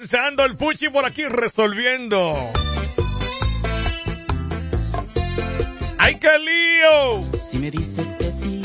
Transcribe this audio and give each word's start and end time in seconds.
Ando 0.00 0.44
el 0.44 0.56
Puchi 0.56 0.90
por 0.90 1.04
aquí 1.04 1.24
resolviendo. 1.24 2.52
¡Ay, 5.98 6.14
qué 6.20 6.38
lío! 6.38 7.24
Si 7.36 7.58
me 7.58 7.68
dices 7.68 8.14
que 8.16 8.30
sí, 8.30 8.62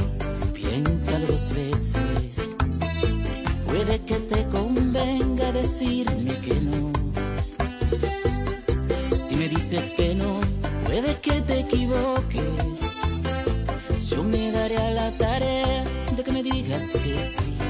piensa 0.54 1.17
dos 1.17 1.51
veces. 1.55 2.55
Puede 3.65 4.05
que 4.05 4.19
te 4.19 4.46
convenga 4.49 5.51
decirme 5.54 6.39
que 6.39 6.54
no. 6.54 6.93
Si 9.11 9.36
me 9.36 9.50
dices 9.50 9.95
que 9.95 10.13
no, 10.13 10.39
puede 10.86 11.20
que 11.20 11.41
te 11.41 11.61
equivoques. 11.61 12.79
Yo 14.07 14.23
me 14.23 14.52
daré 14.52 14.77
a 14.77 14.91
la 14.91 15.18
tarea 15.18 15.84
de 16.15 16.23
que 16.23 16.31
me 16.31 16.43
digas 16.43 16.91
que 16.91 17.23
sí. 17.23 17.62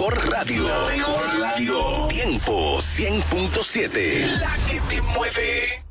Mejor 0.00 0.30
radio. 0.30 0.64
Mejor 0.88 1.40
radio. 1.40 2.08
Tiempo 2.08 2.78
100.7. 2.78 4.40
La 4.40 4.56
que 4.70 4.80
te 4.88 5.02
mueve. 5.02 5.84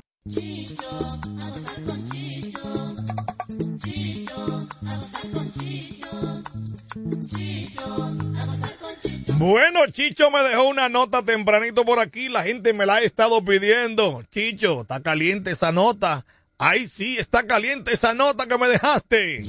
Bueno, 9.38 9.86
Chicho 9.92 10.30
me 10.30 10.42
dejó 10.42 10.64
una 10.64 10.88
nota 10.88 11.22
tempranito 11.22 11.84
por 11.84 12.00
aquí. 12.00 12.28
La 12.28 12.42
gente 12.42 12.72
me 12.72 12.86
la 12.86 12.96
ha 12.96 13.00
estado 13.02 13.44
pidiendo. 13.44 14.24
Chicho, 14.30 14.82
está 14.82 15.00
caliente 15.02 15.52
esa 15.52 15.70
nota. 15.70 16.26
Ay, 16.58 16.88
sí, 16.88 17.16
está 17.16 17.46
caliente 17.46 17.92
esa 17.92 18.12
nota 18.12 18.48
que 18.48 18.58
me 18.58 18.68
dejaste. 18.68 19.44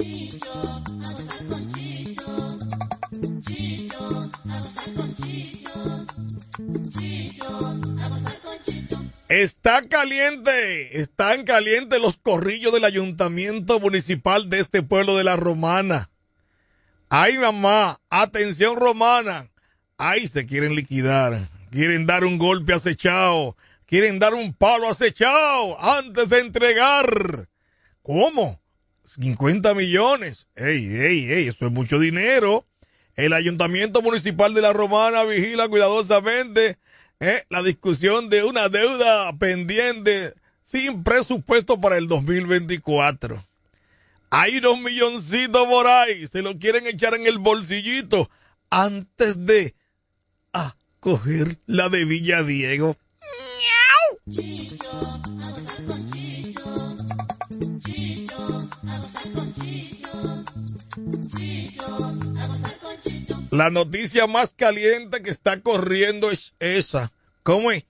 Está 9.32 9.82
caliente, 9.84 11.00
están 11.00 11.46
calientes 11.46 12.02
los 12.02 12.18
corrillos 12.18 12.74
del 12.74 12.84
ayuntamiento 12.84 13.80
municipal 13.80 14.50
de 14.50 14.60
este 14.60 14.84
pueblo 14.84 15.16
de 15.16 15.24
la 15.24 15.38
Romana. 15.38 16.12
Ay, 17.08 17.38
mamá, 17.38 18.02
atención 18.10 18.76
romana. 18.76 19.50
Ay, 19.98 20.28
se 20.28 20.46
quieren 20.46 20.76
liquidar, 20.76 21.48
quieren 21.70 22.06
dar 22.06 22.26
un 22.26 22.38
golpe 22.38 22.74
acechado, 22.74 23.56
quieren 23.86 24.20
dar 24.20 24.34
un 24.34 24.54
palo 24.54 24.90
acechado 24.90 25.82
antes 25.82 26.28
de 26.28 26.40
entregar. 26.40 27.08
¿Cómo? 28.02 28.62
50 29.06 29.74
millones. 29.76 30.50
Ey, 30.58 30.86
ey, 30.98 31.32
ey, 31.32 31.48
eso 31.48 31.68
es 31.68 31.72
mucho 31.72 32.00
dinero. 32.00 32.68
El 33.16 33.32
ayuntamiento 33.32 34.02
municipal 34.02 34.54
de 34.54 34.60
la 34.60 34.74
Romana 34.74 35.24
vigila 35.24 35.70
cuidadosamente 35.70 36.78
¿eh? 37.22 37.46
la 37.50 37.62
discusión 37.62 38.30
de 38.30 38.44
una 38.44 38.68
deuda 38.68 39.32
pendiente 39.38 40.34
sin 40.62 41.04
presupuesto 41.04 41.80
para 41.80 41.98
el 41.98 42.08
2024. 42.08 43.42
Hay 44.32 44.60
dos 44.60 44.80
milloncitos 44.80 45.68
por 45.68 45.88
ahí, 45.88 46.28
se 46.28 46.42
lo 46.42 46.58
quieren 46.58 46.88
echar 46.88 47.14
en 47.14 47.28
el 47.28 47.38
bolsillito 47.38 48.30
antes 48.70 49.46
de 49.46 49.76
ah, 50.54 50.76
coger 51.00 51.60
la 51.66 51.90
de 51.90 52.06
Villa 52.06 52.44
Diego. 52.44 52.98
La 63.52 63.70
noticia 63.70 64.28
más 64.28 64.54
caliente 64.54 65.22
que 65.22 65.30
está 65.30 65.60
corriendo 65.60 66.32
es 66.32 66.56
esa. 66.60 67.12
¿Cómo 67.44 67.70
es? 67.70 67.86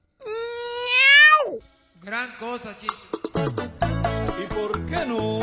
Gran 2.02 2.36
cosa, 2.38 2.76
chicos. 2.76 3.08
¿Y 4.42 4.54
por 4.56 4.86
qué 4.88 5.06
no? 5.06 5.40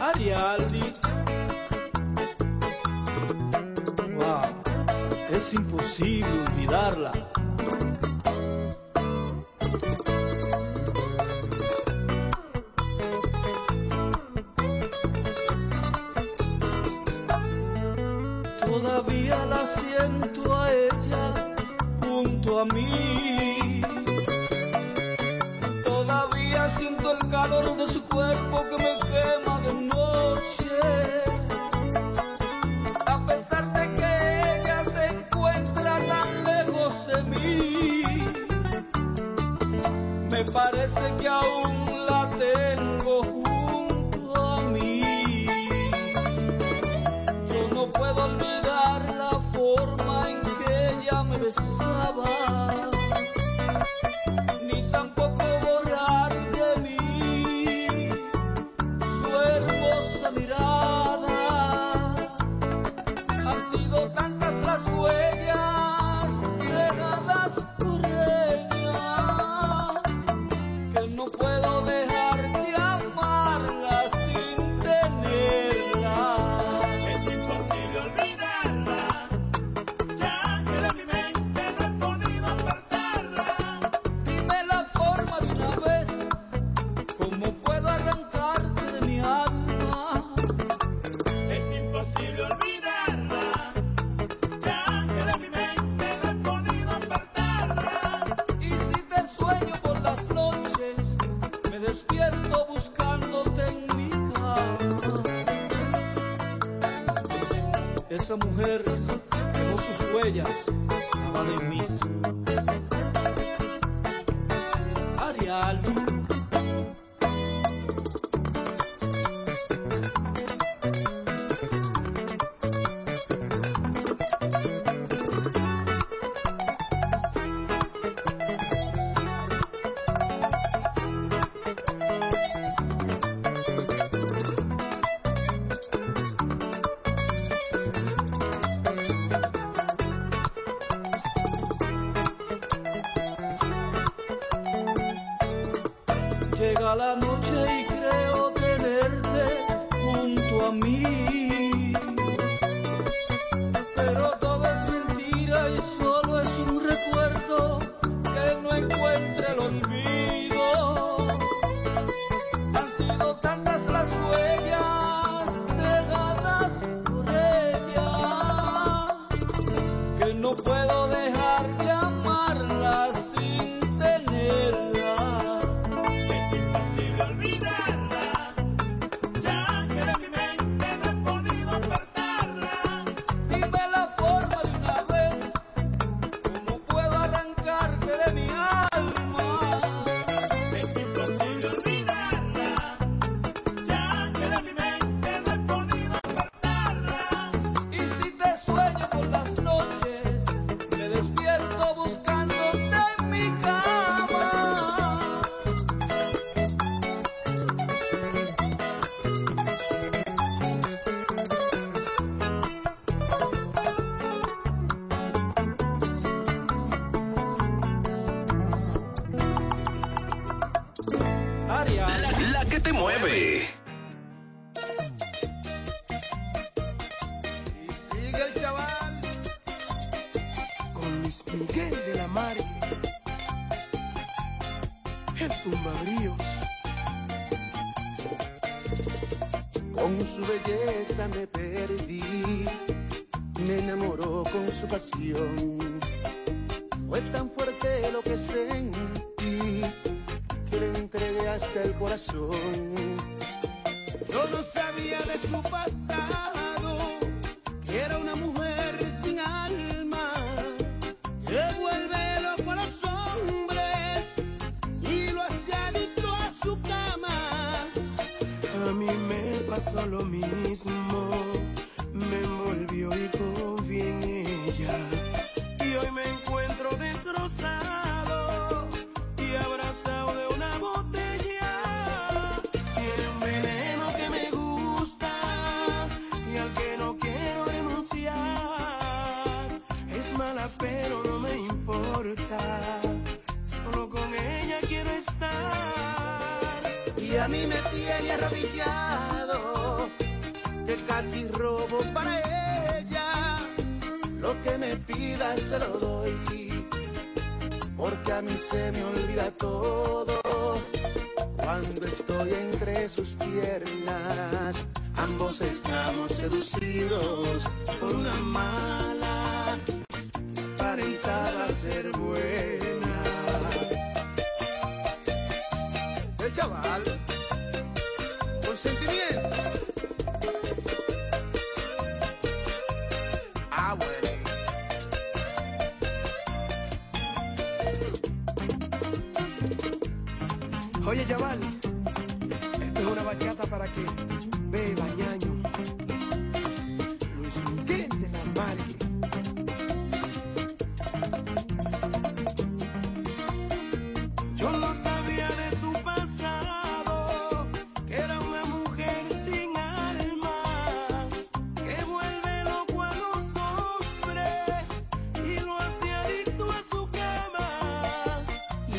Arialdi. 0.00 0.82
Wow, 4.16 4.64
es 5.30 5.54
imposible 5.54 6.40
olvidarla. 6.40 7.12
amigo. 22.62 23.21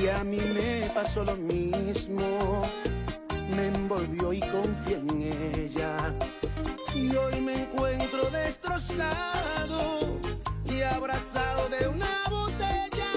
Y 0.04 0.10
a 0.10 0.22
mí 0.22 0.38
me 0.38 0.92
pasó 0.94 1.24
lo 1.24 1.38
mismo, 1.38 2.62
me 3.56 3.68
envolvió 3.68 4.34
y 4.34 4.42
confié 4.42 4.98
en 4.98 5.22
ella. 5.56 6.14
Y 6.94 7.16
hoy 7.16 7.40
me 7.40 7.62
encuentro 7.62 8.30
destrozado 8.30 10.20
y 10.66 10.82
abrazado 10.82 11.70
de 11.70 11.88
una 11.88 12.22
botella. 12.30 13.12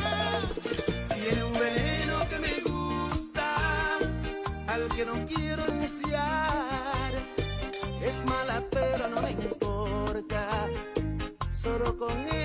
Tiene 1.12 1.42
un 1.42 1.54
veneno 1.54 2.28
que 2.30 2.38
me 2.38 2.54
gusta, 2.70 3.56
al 4.68 4.86
que 4.86 5.04
no 5.04 5.26
quiero 5.26 5.64
iniciar. 5.66 7.10
Es 8.00 8.24
mala 8.26 8.62
pero 8.70 9.08
no 9.08 9.22
me 9.22 9.32
importa, 9.32 10.68
solo 11.52 11.96
con 11.96 12.12
ella 12.28 12.35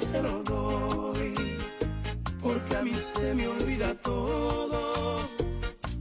se 0.00 0.22
lo 0.22 0.42
doy, 0.42 1.34
porque 2.42 2.76
a 2.76 2.82
mí 2.82 2.92
se 2.94 3.34
me 3.34 3.48
olvida 3.48 3.94
todo. 3.96 5.28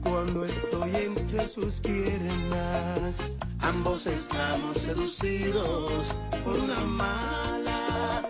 Cuando 0.03 0.45
estoy 0.45 0.95
entre 0.95 1.47
sus 1.47 1.79
piernas, 1.79 3.17
ambos 3.59 4.07
estamos 4.07 4.77
seducidos 4.77 6.15
por 6.45 6.57
una 6.57 6.79
mala, 6.79 8.29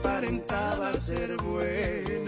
aparentaba 0.00 0.94
ser 0.94 1.36
buena. 1.42 2.27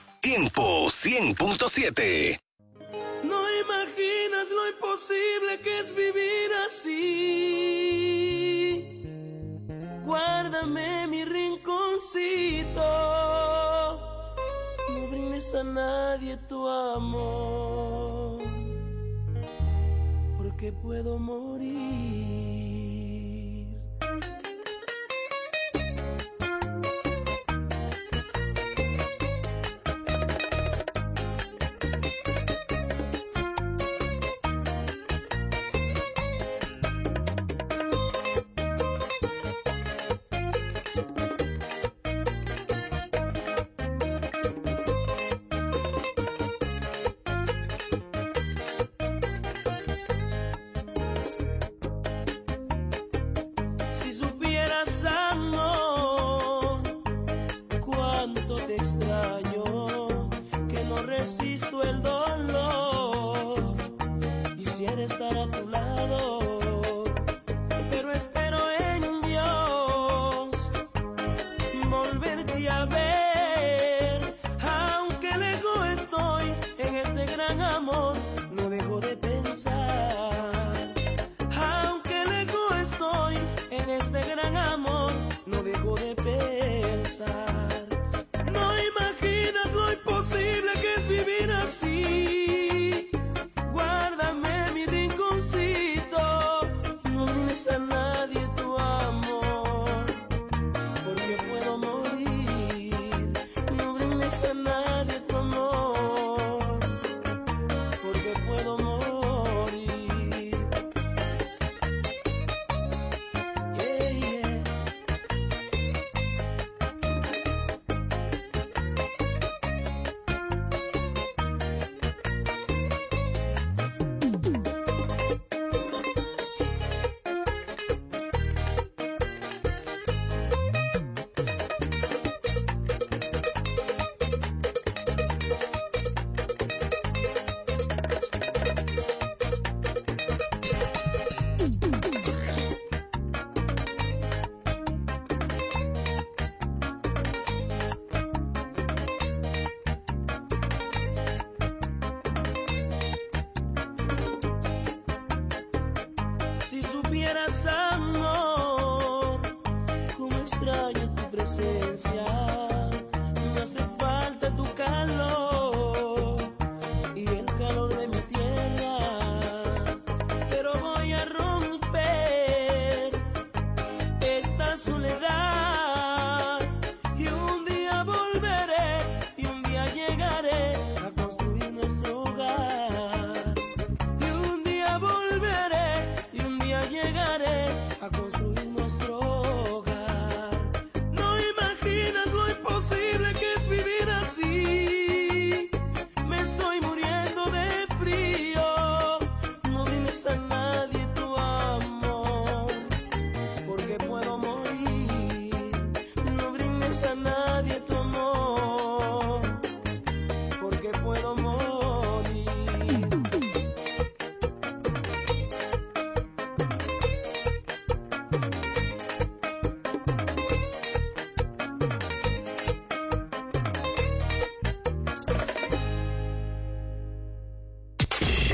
Tiempo 0.21 0.85
100.7. 0.85 2.39
No 3.23 3.41
imaginas 3.63 4.51
lo 4.51 4.69
imposible 4.69 5.59
que 5.63 5.79
es 5.79 5.95
vivir 5.95 6.51
así. 6.67 7.71
Guárdame 10.05 11.07
mi 11.07 11.25
rinconcito. 11.25 12.85
No 14.93 15.07
brindes 15.09 15.55
a 15.55 15.63
nadie 15.63 16.37
tu 16.47 16.67
amor. 16.67 18.43
Porque 20.37 20.71
puedo 20.71 21.17
morir. 21.17 22.60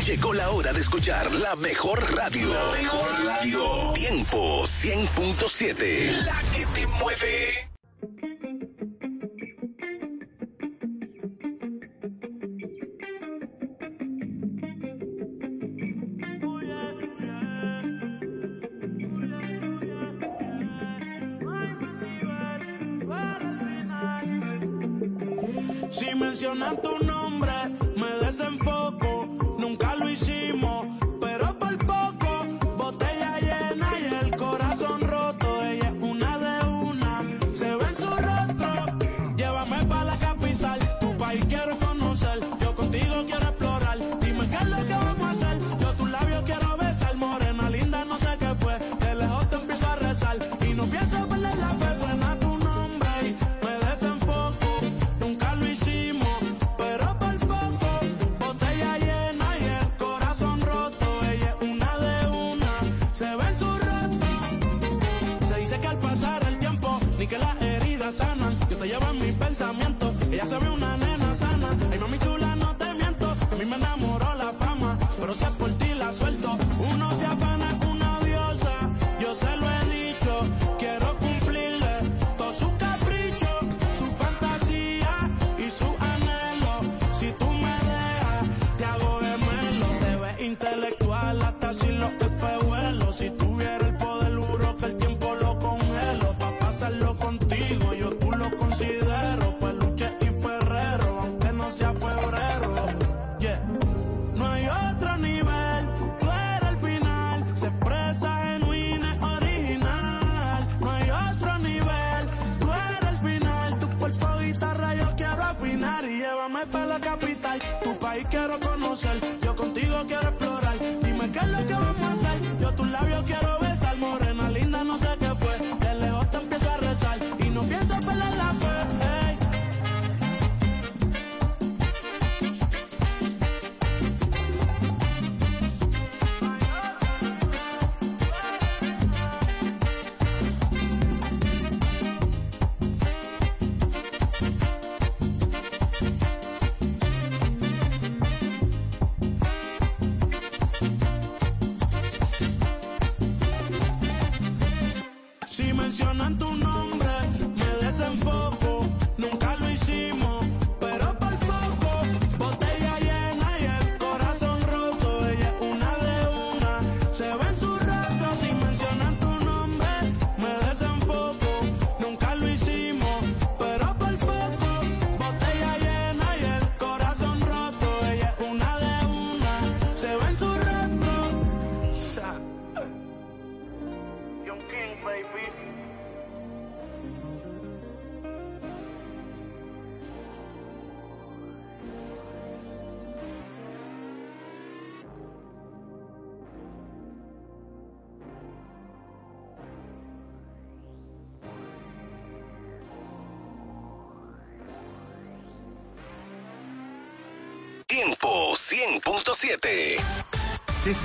Llegó 0.07 0.33
la 0.33 0.49
hora 0.51 0.71
de 0.71 0.79
escuchar 0.79 1.29
la 1.33 1.53
mejor 1.57 1.99
radio. 2.15 2.47
La 2.47 2.81
mejor 2.81 3.25
radio. 3.25 3.91
Tiempo 3.93 4.63
100.7. 4.63 6.23
La 6.23 6.41
que 6.55 6.65
te 6.67 6.87
mueve. 6.87 7.67
Si 25.91 26.15
mencionas 26.15 26.81
tu 26.81 26.96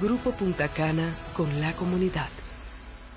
Grupo 0.00 0.30
Punta 0.30 0.68
Cana 0.68 1.12
con 1.34 1.60
la 1.60 1.72
comunidad. 1.72 2.28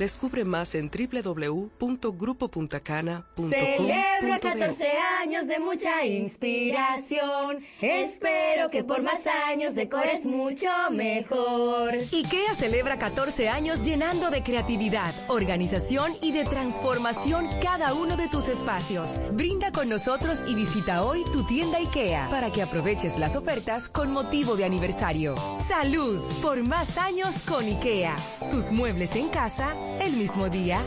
Descubre 0.01 0.43
más 0.45 0.73
en 0.73 0.89
www.grupopuntacana.com. 0.89 3.51
Celebra 3.51 4.39
14 4.39 4.87
años 5.21 5.45
de 5.45 5.59
mucha 5.59 6.03
inspiración. 6.07 7.63
Espero 7.79 8.71
que 8.71 8.83
por 8.83 9.03
más 9.03 9.27
años 9.27 9.75
decores 9.75 10.25
mucho 10.25 10.69
mejor. 10.89 11.93
IKEA 12.11 12.55
celebra 12.55 12.97
14 12.97 13.49
años 13.49 13.85
llenando 13.85 14.31
de 14.31 14.41
creatividad, 14.41 15.13
organización 15.27 16.13
y 16.19 16.31
de 16.31 16.45
transformación 16.45 17.47
cada 17.61 17.93
uno 17.93 18.17
de 18.17 18.27
tus 18.27 18.47
espacios. 18.47 19.19
Brinda 19.33 19.71
con 19.71 19.87
nosotros 19.87 20.39
y 20.47 20.55
visita 20.55 21.03
hoy 21.03 21.23
tu 21.31 21.45
tienda 21.45 21.77
IKEA 21.77 22.27
para 22.31 22.49
que 22.49 22.63
aproveches 22.63 23.19
las 23.19 23.35
ofertas 23.35 23.87
con 23.87 24.11
motivo 24.11 24.55
de 24.55 24.65
aniversario. 24.65 25.35
Salud 25.67 26.19
por 26.41 26.63
más 26.63 26.97
años 26.97 27.35
con 27.47 27.65
IKEA. 27.65 28.15
Tus 28.49 28.71
muebles 28.71 29.15
en 29.15 29.29
casa 29.29 29.75
el 29.99 30.13
mismo 30.13 30.49
día. 30.49 30.81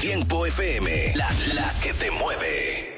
Tiempo 0.00 0.46
FM, 0.46 1.14
la, 1.14 1.28
que 1.82 1.92
te 1.92 2.10
mueve. 2.10 2.97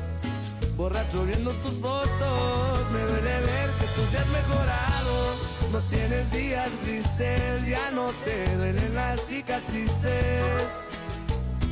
Borracho 0.81 1.23
viendo 1.27 1.51
tus 1.51 1.79
fotos, 1.79 2.91
me 2.91 3.01
duele 3.01 3.39
ver 3.41 3.69
que 3.79 3.85
tú 3.95 4.01
seas 4.09 4.27
mejorado. 4.29 5.35
No 5.71 5.79
tienes 5.91 6.31
días 6.31 6.71
grises, 6.83 7.67
ya 7.67 7.91
no 7.91 8.07
te 8.25 8.55
duelen 8.55 8.95
las 8.95 9.21
cicatrices. 9.21 10.65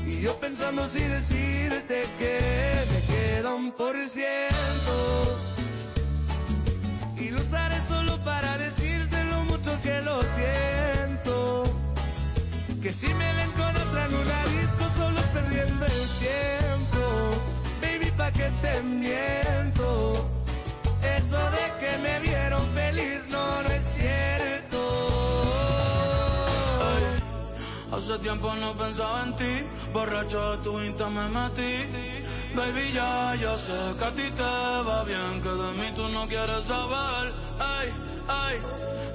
Y 0.05 0.21
yo 0.21 0.35
pensando 0.35 0.87
si 0.87 0.99
decirte 0.99 2.05
que 2.19 2.39
me 2.91 3.01
queda 3.11 3.55
un 3.55 3.71
por 3.71 3.95
ciento. 4.07 5.39
Y 7.17 7.31
lo 7.31 7.41
usaré 7.41 7.81
solo 7.81 8.23
para 8.23 8.59
decirte 8.59 9.23
lo 9.23 9.43
mucho 9.45 9.71
que 9.81 10.01
lo 10.03 10.21
siento. 10.37 11.63
Que 12.79 12.93
si 12.93 13.07
me 13.15 13.33
ven 13.33 13.51
con 13.53 13.75
otra 13.75 14.05
en 14.05 14.61
disco 14.61 14.87
solo 14.95 15.19
tiempo. 15.49 15.58
Que 18.33 18.49
te 18.61 18.83
miento. 18.83 20.13
Eso 21.01 21.39
de 21.51 21.65
que 21.79 21.97
me 21.97 22.19
vieron 22.19 22.65
feliz 22.73 23.27
no, 23.29 23.63
no 23.63 23.69
es 23.69 23.85
cierto. 23.85 24.79
Hace 27.91 28.19
tiempo 28.19 28.53
no 28.55 28.77
pensaba 28.77 29.23
en 29.23 29.35
ti, 29.35 29.67
borracho 29.91 30.51
de 30.51 30.57
tu 30.63 30.79
insta 30.79 31.09
me 31.09 31.27
metí. 31.27 31.87
Baby, 32.55 32.91
ya, 32.93 33.35
ya 33.35 33.57
sé 33.57 33.79
que 33.97 34.05
a 34.05 34.11
ti 34.13 34.31
te 34.31 34.43
va 34.43 35.03
bien, 35.03 35.41
que 35.41 35.49
de 35.49 35.71
mí 35.73 35.91
tú 35.95 36.07
no 36.09 36.27
quieres 36.27 36.63
saber. 36.65 37.33
Ay, 37.59 37.89
ay, 38.27 38.61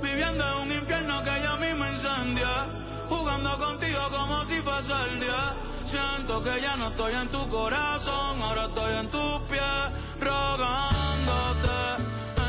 viviendo 0.02 0.44
en 0.44 0.62
un 0.62 0.72
infierno 0.72 1.22
que 1.22 1.30
ya 1.42 1.56
mismo 1.56 1.86
incendia. 1.86 2.66
Jugando 3.08 3.58
contigo 3.58 4.00
como 4.10 4.44
si 4.44 4.60
fuese 4.60 4.92
el 5.10 5.20
día. 5.20 5.54
Siento 5.86 6.42
que 6.42 6.60
ya 6.60 6.76
no 6.76 6.88
estoy 6.88 7.14
en 7.14 7.28
tu 7.28 7.48
corazón, 7.48 8.42
ahora 8.42 8.64
estoy 8.64 8.94
en 8.96 9.08
tus 9.08 9.38
pies, 9.50 9.90
rogándote. 10.20 11.78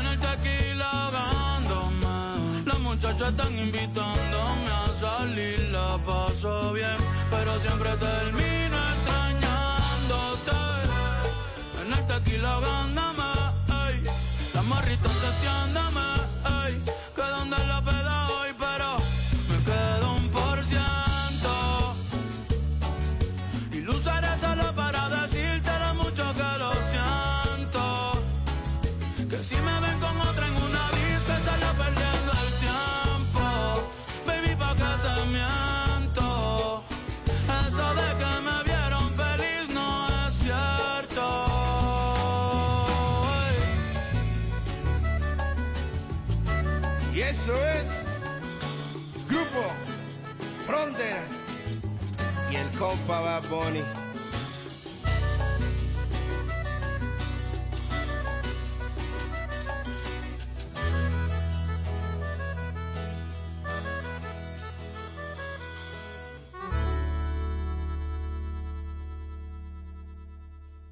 En 0.00 0.06
el 0.06 0.18
tequila 0.18 0.90
ahogándome. 0.90 2.64
Las 2.64 2.78
muchachas 2.80 3.28
están 3.28 3.58
invitándome 3.58 4.70
a 4.70 4.88
salir, 5.00 5.60
la 5.70 5.98
paso 5.98 6.72
bien, 6.72 6.96
pero 7.30 7.60
siempre 7.60 7.90
termino 7.96 8.76
extrañándote. 8.94 10.56
En 11.84 11.92
el 11.92 12.06
tequila 12.06 12.52
ahogándome. 12.54 12.96
Las 14.54 14.64
morritas 14.64 15.12
testeándome, 15.12 16.00
compa 52.78 53.20
Bad 53.20 53.48
Bunny. 53.48 53.82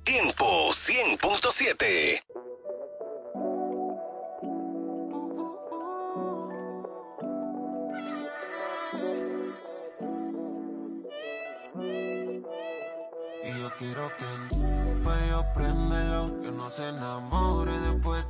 Tiempo 0.05 0.71
100.7. 0.73 2.24
Quiero 14.05 14.17
que 14.19 15.29
yo 15.31 15.45
préndelo, 15.55 16.43
que 16.43 16.51
no 16.53 16.69
se 16.69 16.89
enamore 16.89 17.79
después, 17.79 18.23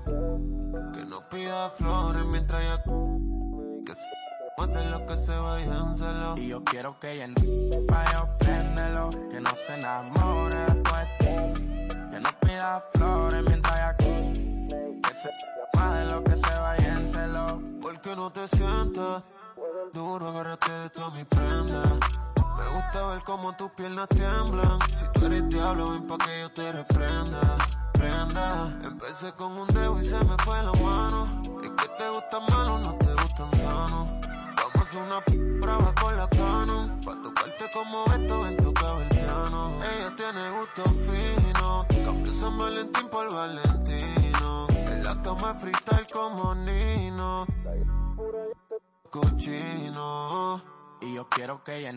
que 0.93 1.05
no 1.05 1.29
pida 1.29 1.69
flores 1.71 2.25
mientras 2.27 2.63
ella 2.63 2.83
que 3.85 3.93
se 3.93 4.09
mate 4.57 4.85
lo 4.91 5.05
que 5.05 5.17
se 5.17 5.37
vayan 5.37 5.97
celos. 5.97 6.39
Y 6.39 6.49
yo 6.49 6.63
quiero 6.63 7.01
que 7.01 7.13
ella 7.13 7.29
pa' 7.89 8.05
yo 8.13 8.29
préndelo, 8.39 9.11
que 9.29 9.41
no 9.41 9.51
se 9.67 9.75
enamore 9.75 10.59
después, 10.59 11.09
que 11.19 12.21
no 12.21 12.31
pida 12.41 12.85
flores 12.95 13.43
mientras 13.45 13.77
ella 13.77 13.97
que 13.97 15.13
se 15.13 15.89
de 15.91 16.05
lo 16.05 16.23
que 16.23 16.37
se 16.37 16.61
vaya 16.61 16.95
en 16.95 17.09
celo. 17.09 17.61
Porque 17.83 18.15
no 18.15 18.31
te 18.31 18.47
sientas 18.47 19.25
duro, 19.93 20.29
agárrate 20.29 20.71
de 20.71 20.91
toda 20.91 21.11
mi 21.11 21.25
prenda. 21.25 21.83
Me 22.57 22.65
gusta 22.69 23.07
ver 23.09 23.23
cómo 23.25 23.57
tus 23.57 23.71
piernas 23.73 24.09
tiemblan. 24.09 24.79
Si 24.93 25.05
tú 25.13 25.27
eres 25.27 25.49
diablo, 25.49 25.91
ven 25.91 26.07
pa' 26.07 26.19
que 26.19 26.41
yo 26.41 26.53
te 26.53 26.73
reprenda. 26.73 27.59
Prenda, 27.93 28.73
empecé 28.85 29.33
con 29.33 29.53
un 29.57 29.67
dedo 29.69 29.99
y 30.01 30.05
se 30.05 30.23
me 30.25 30.37
fue 30.45 30.63
la 30.63 30.73
mano. 30.73 31.43
Es 31.63 31.71
que 31.71 31.89
te 31.99 32.09
gustan 32.11 32.43
malos, 32.51 32.87
no 32.87 32.95
te 32.95 33.13
gustan 33.13 33.51
sanos. 33.59 34.09
Vamos 34.57 34.97
a 34.97 34.99
una 34.99 35.21
p 35.23 35.37
brava 35.61 35.95
con 35.95 36.17
la 36.17 36.29
canon. 36.29 37.01
Pa' 37.05 37.23
tocarte 37.23 37.71
como 37.73 38.05
esto 38.05 38.47
en 38.47 38.57
tocaba 38.57 39.03
el 39.03 39.09
piano. 39.09 39.71
Ella 39.83 40.17
tiene 40.17 40.51
gusto 40.51 40.85
fino. 40.85 41.87
Cambio 42.05 42.33
San 42.33 42.59
Valentín 42.59 43.09
por 43.09 43.33
Valentino. 43.33 44.67
En 44.69 45.05
la 45.05 45.23
cama 45.23 45.53
es 45.53 45.61
freestyle 45.61 46.07
como 46.13 46.55
Nino. 46.55 47.47
Cochino. 49.11 50.61
Y 51.05 51.15
yo 51.15 51.29
quiero 51.29 51.63
que 51.63 51.77
ella 51.77 51.93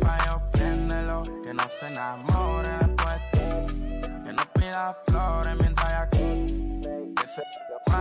pa' 0.00 0.18
yo 0.26 0.50
préndelo, 0.50 1.22
que 1.42 1.54
no 1.54 1.62
se 1.68 1.86
enamore 1.86 2.68
después, 2.68 3.20
que 3.32 4.32
no 4.32 4.42
pida 4.52 4.94
flores 5.06 5.56
mientras 5.58 5.90
ella 5.90 6.10
que 6.10 6.46
se 7.26 7.42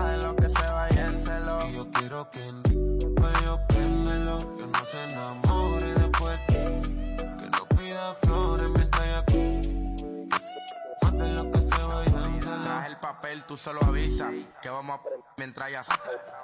de 0.07 0.17
lo 0.17 0.35
que 0.35 0.49
se 0.49 0.71
vaya 0.71 1.05
en 1.07 1.19
celo. 1.19 1.59
Y 1.69 1.73
yo 1.73 1.89
quiero 1.91 2.29
que 2.31 2.39
pa' 3.15 3.41
yo 3.45 3.59
préndelo, 3.67 4.57
que 4.57 4.67
no 4.67 4.85
se 4.85 5.03
enamore 5.03 5.93
después, 5.93 6.39
que 6.47 7.49
no 7.49 7.65
pida 7.77 8.13
flores 8.15 8.69
mientras 8.69 9.07
ella 9.07 9.25
que 9.25 9.61
se 10.37 11.11
de 11.11 11.31
lo 11.31 11.51
que 11.51 11.61
se 11.61 11.83
vaya 11.87 12.25
en 12.25 12.41
celo. 12.41 12.85
El 12.87 12.97
papel, 12.97 13.43
tú 13.45 13.55
solo 13.55 13.79
avisas. 13.83 14.33
Que 14.61 14.69
vamos 14.69 14.99
a 14.99 15.20
mientras 15.41 15.69
ella 15.69 15.84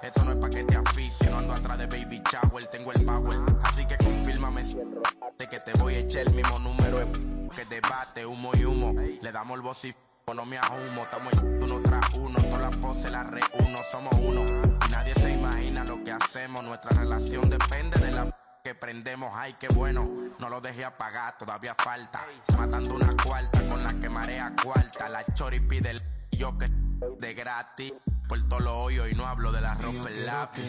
Esto 0.02 0.24
no 0.24 0.32
es 0.32 0.38
pa' 0.38 0.50
que 0.50 0.64
te 0.64 1.30
no 1.30 1.38
ando 1.38 1.54
atrás 1.54 1.78
de 1.78 1.86
baby 1.86 2.20
shower, 2.32 2.66
tengo 2.66 2.92
el 2.92 3.06
power. 3.06 3.38
Así 3.64 3.86
que 3.86 3.96
confírmame 3.98 4.64
de 4.64 5.48
que 5.48 5.60
te 5.60 5.72
voy 5.74 5.96
a 5.96 6.00
echar 6.00 6.22
el 6.24 6.34
mismo 6.34 6.58
número 6.60 7.08
que 7.56 7.66
debate, 7.66 8.26
humo 8.26 8.52
y 8.56 8.66
humo. 8.66 8.96
Le 9.22 9.32
damos 9.32 9.56
el 9.56 9.62
voz 9.62 9.86
y 9.86 9.96
no 10.34 10.46
me 10.46 10.58
ahumo, 10.58 11.04
estamos 11.04 11.34
uno 11.44 11.80
tras 11.84 12.14
uno, 12.16 12.42
todas 12.42 12.62
las 12.62 12.78
poses 12.78 13.12
las 13.12 13.28
reúno, 13.28 13.78
somos 13.92 14.14
uno. 14.16 14.44
Nadie 14.90 15.14
se 15.14 15.30
imagina 15.30 15.84
lo 15.84 16.04
que 16.04 16.12
hacemos, 16.12 16.64
nuestra 16.64 16.90
relación 17.00 17.50
depende 17.52 18.00
de 18.00 18.12
la 18.12 18.36
que 18.64 18.74
prendemos, 18.74 19.32
ay 19.36 19.56
qué 19.60 19.68
bueno, 19.70 20.10
no 20.40 20.50
lo 20.50 20.60
dejé 20.60 20.86
apagar, 20.86 21.38
todavía 21.38 21.76
falta. 21.76 22.26
Matando 22.58 22.96
una 22.96 23.16
cuarta 23.16 23.70
con 23.70 23.84
la 23.84 23.94
que 23.94 24.10
marea 24.10 24.54
cuarta, 24.64 25.08
la 25.08 25.24
chori 25.36 25.60
pide 25.60 25.92
el 25.92 26.02
yo 26.32 26.58
que 26.58 26.68
de 27.20 27.34
gratis. 27.36 27.94
Por 28.28 28.48
todo 28.50 28.60
lo 28.60 28.80
hoyo 28.84 29.08
y 29.08 29.16
no 29.16 29.26
hablo 29.26 29.52
de 29.52 29.62
la 29.62 29.76
ropa 29.76 30.10
el 30.10 30.26
lápiz. 30.26 30.64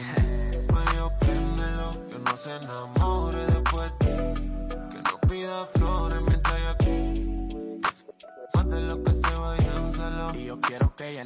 Medio 0.73 1.13
préndelo, 1.19 1.91
que 2.09 2.19
no 2.19 2.37
se 2.37 2.57
enamore 2.57 3.47
después. 3.47 3.93
Que 4.01 5.03
no 5.03 5.21
pida 5.29 5.67
flores 5.75 6.21
mientras 6.23 6.59
se- 7.93 8.13
más 8.55 8.69
de 8.71 8.83
lo 8.83 9.03
que 9.03 9.15
se 9.15 9.27
váyanselo. 9.39 10.35
Y 10.35 10.45
yo 10.47 10.61
quiero 10.61 10.95
que 10.95 11.09
ella 11.09 11.23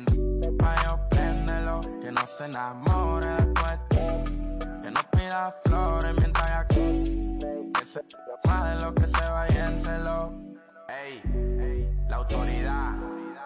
yo 0.86 1.08
préndelo, 1.10 1.80
que 2.00 2.12
no 2.12 2.26
se 2.26 2.44
enamore 2.46 3.28
después. 3.28 3.78
Que 3.90 4.90
no 4.90 5.00
pida 5.10 5.54
flores 5.64 6.14
mientras 6.18 6.48
ella 6.50 6.66
que 6.68 7.84
se 7.84 8.00
más 8.46 8.64
de 8.70 8.84
lo 8.84 8.94
que 8.94 9.06
se 9.06 9.30
vaya. 9.30 9.52
Ey, 10.88 11.22
ey, 11.60 12.06
la 12.08 12.16
autoridad, 12.16 12.92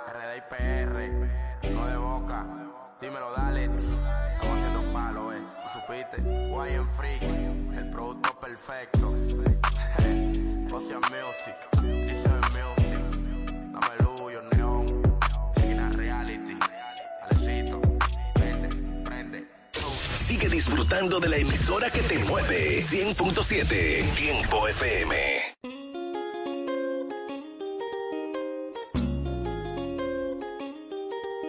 RD 0.09 0.37
y 0.37 0.41
PR, 0.51 1.71
no 1.75 1.87
de 1.87 1.97
boca. 1.97 2.47
Dímelo, 3.01 3.31
dale. 3.37 3.65
Estamos 3.65 4.59
haciendo 4.59 4.81
un 4.81 4.93
palo, 4.93 5.33
eh. 5.33 5.39
¿Lo 5.41 5.69
supiste? 5.73 6.17
YM 6.23 6.89
Freak, 6.97 7.23
el 7.23 7.91
producto 7.91 8.41
perfecto. 8.41 9.09
Ocean 10.75 11.03
Music, 11.13 11.57
dice 11.83 12.29
Music. 12.57 13.01
Dame 13.73 13.97
luz, 14.01 14.33
yo 14.33 14.43
neón. 14.57 14.87
Checking 15.55 15.79
a 15.79 15.91
reality. 15.91 16.59
Alecito, 17.23 17.81
prende, 18.35 18.69
prende. 19.05 19.47
Sigue 20.17 20.49
disfrutando 20.49 21.21
de 21.21 21.29
la 21.29 21.37
emisora 21.37 21.91
que 21.91 22.01
te 22.01 22.19
mueve. 22.21 22.81
100.7 22.81 24.15
Tiempo 24.15 24.69
FM. 24.69 25.17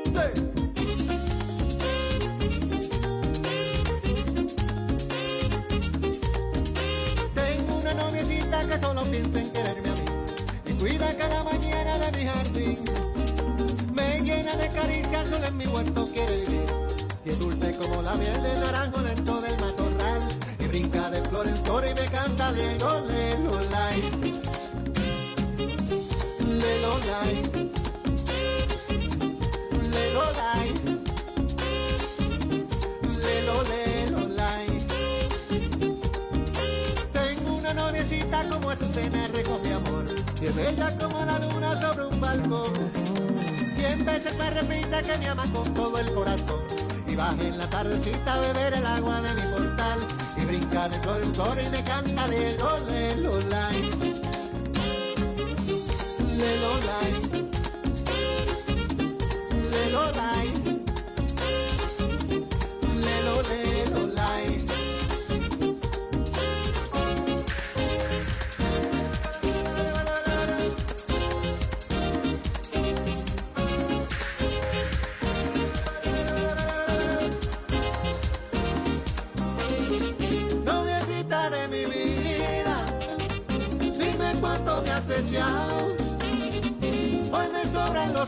Tengo 0.03 0.46
piensa 9.07 9.39
en 9.39 9.49
quererme 9.51 9.89
a 9.89 9.93
mí 9.93 10.05
y 10.65 10.73
cuida 10.73 11.17
cada 11.17 11.43
mañana 11.43 11.97
de 11.99 12.17
mi 12.17 12.25
jardín. 12.25 12.83
Me 13.93 14.21
llena 14.21 14.55
de 14.55 14.71
caricias, 14.71 15.27
solo 15.27 15.45
en 15.45 15.57
mi 15.57 15.65
huerto 15.65 16.07
quiere 16.11 16.35
vivir. 16.41 16.65
Y 17.25 17.29
es 17.29 17.39
dulce 17.39 17.71
como 17.77 18.01
la 18.01 18.13
miel 18.15 18.41
del 18.41 18.59
naranjo 18.59 19.01
dentro 19.01 19.41
del 19.41 19.59
matorral. 19.59 20.21
Y 20.59 20.67
brinca 20.67 21.09
de 21.09 21.21
flor 21.25 21.47
en 21.47 21.57
flor 21.57 21.83
y 21.85 21.93
me 21.99 22.07
canta 22.09 22.51
lelo, 22.51 23.01
lelo, 23.07 23.59
lai. 23.71 24.01
Lelo, 26.61 26.99
lai. 27.07 27.33
Lelo, 29.91 30.31
lai. 30.33 30.96
Azucena, 38.79 39.27
recoge 39.33 39.73
amor. 39.73 40.05
Y 40.39 40.45
es 40.45 40.55
bella 40.55 40.95
como 40.99 41.25
la 41.25 41.39
luna 41.39 41.81
sobre 41.81 42.05
un 42.05 42.21
balcón. 42.21 42.73
Cien 43.75 44.05
veces 44.05 44.37
me 44.37 44.51
repite 44.51 45.01
que 45.01 45.17
me 45.17 45.29
ama 45.29 45.45
con 45.51 45.73
todo 45.73 45.97
el 45.97 46.13
corazón. 46.13 46.61
Y 47.07 47.15
baja 47.15 47.41
en 47.41 47.57
la 47.57 47.67
tardecita 47.67 48.33
a 48.33 48.39
beber 48.39 48.73
el 48.75 48.85
agua 48.85 49.21
de 49.21 49.33
mi 49.33 49.51
portal. 49.51 49.99
Y 50.37 50.45
brinca 50.45 50.89
de 50.89 50.99
flor 50.99 51.23
en 51.23 51.33
flor 51.33 51.57
y 51.59 51.69
me 51.69 51.83
canta 51.83 52.27
de 52.27 52.55
lo, 52.57 52.79
le, 52.87 53.07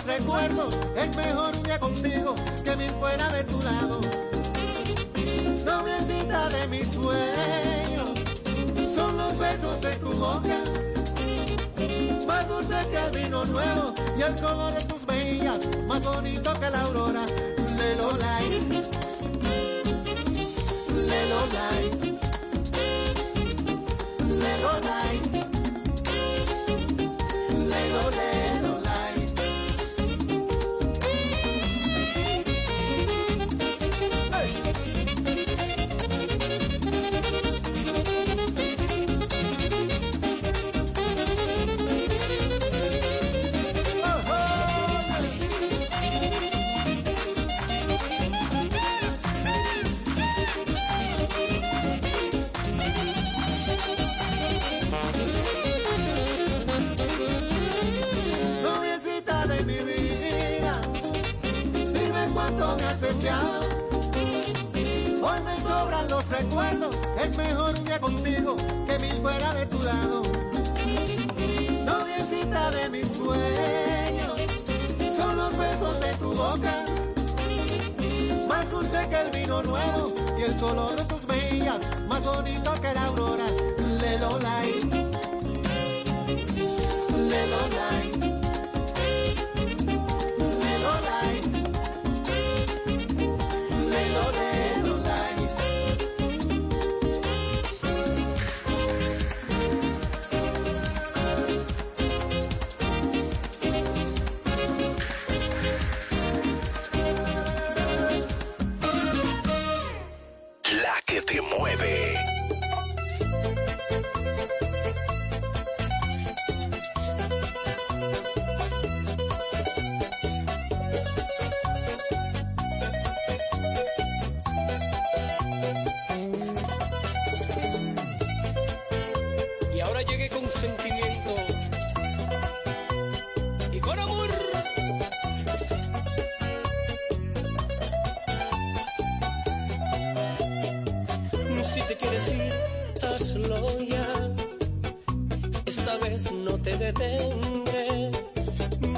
recuerdos, 0.10 0.76
es 0.98 1.16
mejor 1.16 1.62
día 1.62 1.80
contigo 1.80 2.36
que 2.64 2.76
mil 2.76 2.90
fuera 3.00 3.30
de 3.30 3.44
tu 3.44 3.62
lado. 3.62 4.02
Noviecita 5.66 6.50
de 6.50 6.68
mis 6.68 6.88
sueños, 6.92 8.10
son 8.96 9.18
los 9.18 9.38
besos 9.38 9.80
de 9.82 9.96
tu 9.98 10.12
boca. 10.14 10.58
Más 12.28 12.48
dulce 12.48 12.76
que 12.90 12.98
el 12.98 13.24
vino 13.24 13.46
nuevo 13.46 13.94
y 14.18 14.22
el 14.24 14.36
color 14.36 14.74
de 14.74 14.84
tus 14.86 15.06
mejillas, 15.06 15.60
más 15.88 16.04
bonito 16.04 16.60
que 16.60 16.70
la 16.72 16.82
aurora. 16.82 17.24
Lelo 17.78 18.18
lai, 18.18 18.50
lelo 21.08 21.42
lai, 21.54 21.99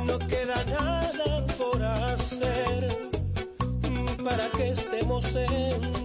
No 0.05 0.17
queda 0.19 0.63
nada 0.63 1.45
por 1.57 1.83
hacer 1.83 2.87
para 4.23 4.49
que 4.51 4.69
estemos 4.69 5.35
en 5.35 6.00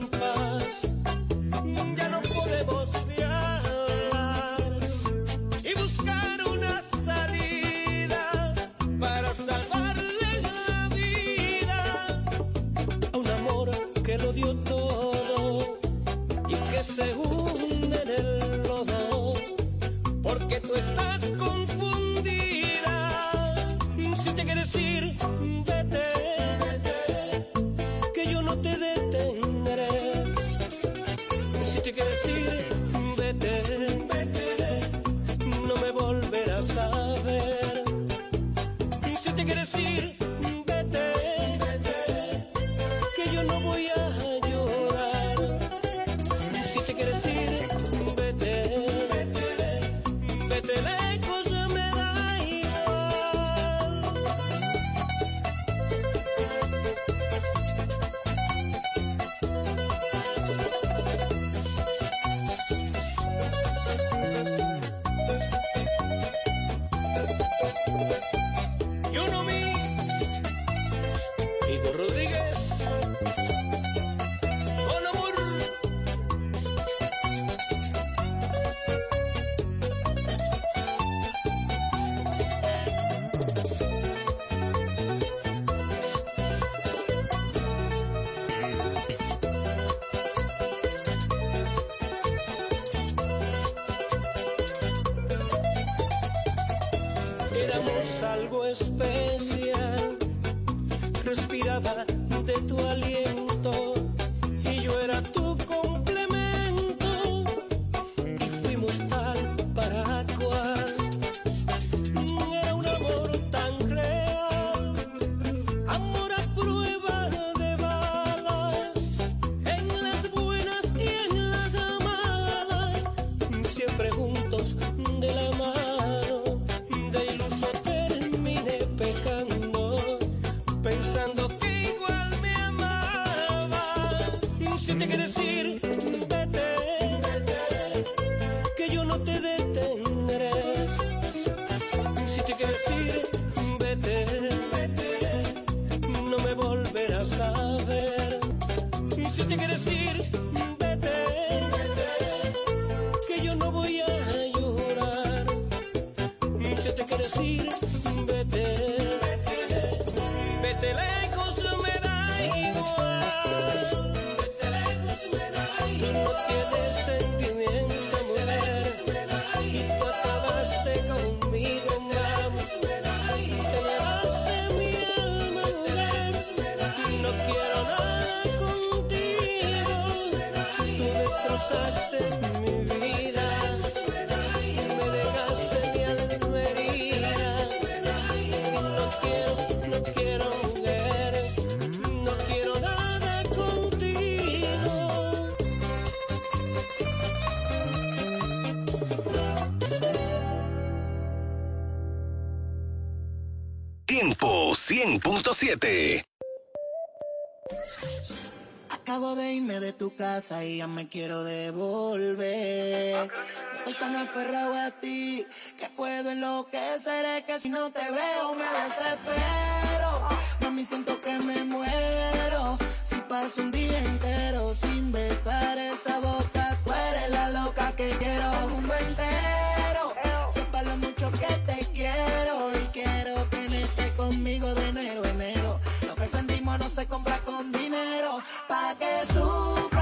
casa 210.47 210.65
ya 210.65 210.87
me 210.87 211.09
quiero 211.09 211.43
devolver. 211.43 213.31
Estoy 213.73 213.95
tan 213.95 214.15
aferrado 214.15 214.75
a 214.75 214.91
ti 214.93 215.45
que 215.79 215.89
puedo 215.89 216.31
enloquecer. 216.31 217.25
Es 217.25 217.45
que 217.45 217.59
si 217.59 217.69
no 217.69 217.91
te 217.91 218.03
veo 218.11 218.55
me 218.55 218.65
desespero. 218.65 220.29
Mami, 220.61 220.85
siento 220.85 221.21
que 221.21 221.39
me 221.39 221.65
muero. 221.65 222.79
Si 223.09 223.17
paso 223.23 223.61
un 223.61 223.73
día 223.73 223.99
entero 223.99 224.75
sin 224.75 225.11
besar 225.11 225.79
esa 225.79 226.21
boca, 226.21 226.77
tú 226.85 226.93
eres 226.93 227.31
la 227.31 227.51
loca 227.51 227.93
que 227.97 228.11
quiero. 228.11 228.53
El 228.53 228.69
mundo 228.69 228.95
entero. 228.95 230.15
Sepa 230.55 230.83
lo 230.83 230.97
mucho 230.97 231.31
que 231.33 231.55
te 231.67 231.87
quiero 231.93 232.71
y 232.83 232.87
quiero 232.93 233.35
tenerte 233.47 234.15
conmigo 234.15 234.75
de 234.75 234.89
enero 234.91 235.25
enero. 235.25 235.81
Lo 236.07 236.15
que 236.15 236.27
sentimos 236.27 236.79
no 236.79 236.89
se 236.89 237.07
compra 237.07 237.39
con 237.39 237.73
dinero. 237.73 238.39
Pa' 238.69 238.95
que 238.99 239.33
sufran 239.33 239.96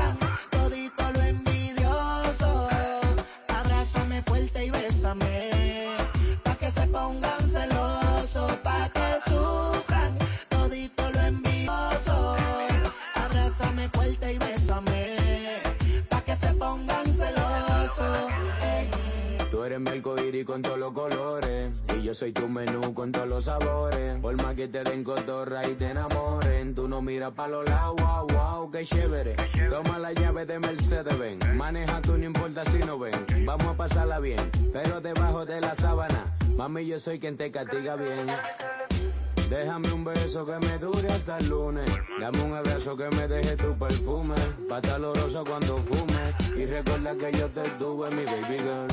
eres 19.74 19.80
mi 19.80 19.98
arcoíris 19.98 20.44
con 20.44 20.62
todos 20.62 20.78
los 20.78 20.92
colores. 20.92 21.72
Y 21.98 22.02
yo 22.02 22.14
soy 22.14 22.32
tu 22.32 22.48
menú 22.48 22.94
con 22.94 23.10
todos 23.10 23.26
los 23.26 23.44
sabores. 23.44 24.20
Por 24.20 24.36
más 24.42 24.54
que 24.54 24.68
te 24.68 24.82
den 24.84 25.02
cotorra 25.02 25.66
y 25.68 25.74
te 25.74 25.90
enamoren. 25.90 26.74
Tú 26.74 26.88
no 26.88 27.02
miras 27.02 27.32
pa' 27.32 27.48
los 27.48 27.68
lados, 27.68 27.96
wow, 27.98 28.26
wow, 28.26 28.70
qué 28.70 28.84
chévere. 28.84 29.34
Toma 29.70 29.98
la 29.98 30.12
llave 30.12 30.46
de 30.46 30.58
Mercedes, 30.58 31.18
ven. 31.18 31.38
Maneja 31.56 32.00
tú, 32.02 32.16
no 32.16 32.24
importa 32.24 32.64
si 32.64 32.78
no 32.78 32.98
ven. 32.98 33.14
Vamos 33.44 33.66
a 33.66 33.76
pasarla 33.76 34.20
bien, 34.20 34.38
pero 34.72 35.00
debajo 35.00 35.44
de 35.44 35.60
la 35.60 35.74
sábana. 35.74 36.36
Mami, 36.56 36.86
yo 36.86 37.00
soy 37.00 37.18
quien 37.18 37.36
te 37.36 37.50
castiga 37.50 37.96
bien. 37.96 38.26
Déjame 39.48 39.92
un 39.92 40.04
beso 40.04 40.44
que 40.44 40.58
me 40.66 40.78
dure 40.78 41.08
hasta 41.08 41.38
el 41.38 41.48
lunes. 41.48 41.90
Dame 42.20 42.42
un 42.42 42.54
abrazo 42.54 42.96
que 42.96 43.08
me 43.10 43.28
deje 43.28 43.56
tu 43.56 43.76
perfume. 43.78 44.34
Pata 44.68 44.96
oloroso 44.96 45.44
cuando 45.44 45.76
fume. 45.78 46.60
Y 46.62 46.66
recuerda 46.66 47.14
que 47.14 47.38
yo 47.38 47.48
te 47.48 47.62
tuve, 47.78 48.10
mi 48.10 48.24
baby 48.24 48.58
girl. 48.58 48.86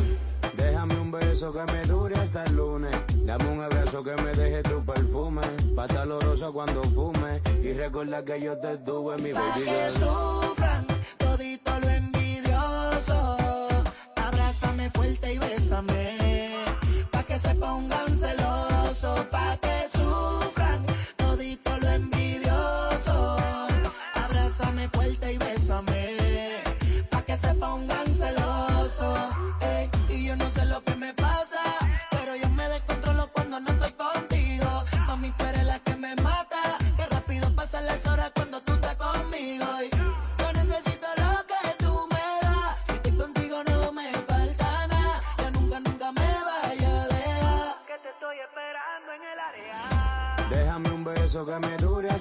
Déjame 0.57 0.95
un 0.99 1.11
beso 1.11 1.51
que 1.51 1.63
me 1.73 1.81
dure 1.85 2.15
hasta 2.15 2.43
el 2.43 2.55
lunes. 2.55 2.95
Dame 3.25 3.45
un 3.49 3.61
abrazo 3.61 4.03
que 4.03 4.15
me 4.21 4.31
deje 4.33 4.61
tu 4.63 4.83
perfume. 4.83 5.41
Pata 5.75 6.01
oloroso 6.03 6.51
cuando 6.51 6.83
fume. 6.83 7.41
Y 7.63 7.73
recuerda 7.73 8.23
que 8.23 8.41
yo 8.41 8.57
te 8.57 8.77
tuve, 8.77 9.17
mi 9.17 9.31
Pa' 9.33 9.39
baby 9.39 9.63
que 9.63 9.71
girl. 9.71 9.93
sufran 9.99 10.85
todito 11.17 11.79
lo 11.79 11.89
envidioso. 11.89 13.37
Abrázame 14.15 14.89
fuerte 14.91 15.33
y 15.33 15.37
bésame. 15.39 16.65
Pa' 17.11 17.23
que 17.23 17.39
se 17.39 17.55
pongan 17.55 18.17
celosos. 18.17 19.25
Pa' 19.31 19.57
que 19.61 19.87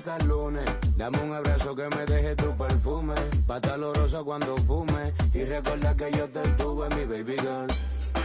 hasta 0.01 0.25
lunes. 0.25 0.65
Dame 0.97 1.19
un 1.19 1.35
abrazo 1.35 1.77
que 1.77 1.87
me 1.95 2.07
deje 2.07 2.35
tu 2.35 2.57
perfume. 2.57 3.15
Pata 3.47 3.75
oloroso 3.75 4.25
cuando 4.25 4.57
fume. 4.59 5.13
Y 5.35 5.45
recuerda 5.45 5.95
que 5.95 6.11
yo 6.13 6.27
te 6.29 6.41
tuve, 6.57 6.89
mi 6.97 7.05
baby 7.05 7.37
girl. 7.39 7.67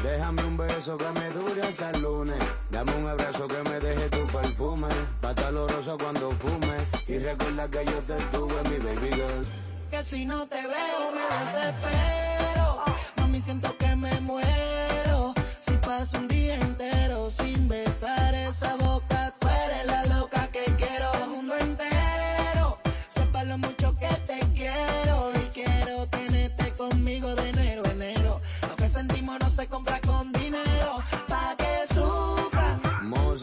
Déjame 0.02 0.44
un 0.44 0.56
beso 0.56 0.96
que 0.96 1.10
me 1.20 1.30
dure 1.32 1.62
hasta 1.64 1.92
el 1.92 2.02
lunes. 2.02 2.38
Dame 2.72 2.96
un 2.96 3.08
abrazo 3.08 3.48
que 3.48 3.70
me 3.70 3.80
deje 3.80 4.10
tu 4.10 4.26
perfume. 4.28 4.88
Pata 5.20 5.50
oloroso 5.50 5.98
cuando 5.98 6.32
fume. 6.32 6.78
Y 7.08 7.18
recuerda 7.18 7.68
que 7.68 7.86
yo 7.86 8.00
te 8.10 8.16
tuve, 8.32 8.56
mi 8.70 8.78
baby 8.86 9.12
girl. 9.14 9.46
Que 9.92 10.04
si 10.04 10.26
no 10.26 10.48
te 10.48 10.62
veo 10.62 11.12
me 11.14 11.26
desespero. 11.36 12.84
Mami, 13.18 13.42
siento 13.42 13.76
que 13.78 13.96
me 13.98 14.22
muero. 14.22 15.34
Si 15.68 15.74
paso 15.78 16.20
un 16.20 16.30
día 16.30 16.56
entero 16.56 17.30
sin 17.32 17.68
besar 17.68 18.34
esa 18.34 18.76
boca, 18.78 19.05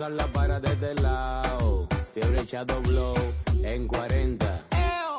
Moza 0.03 0.15
la 0.17 0.27
para 0.27 0.59
de 0.59 0.69
este 0.73 0.95
lado. 1.01 1.87
Fiebre 2.13 2.41
echado 2.41 2.81
blow 2.81 3.15
en 3.63 3.87
40. 3.87 4.65
Eo, 4.73 5.17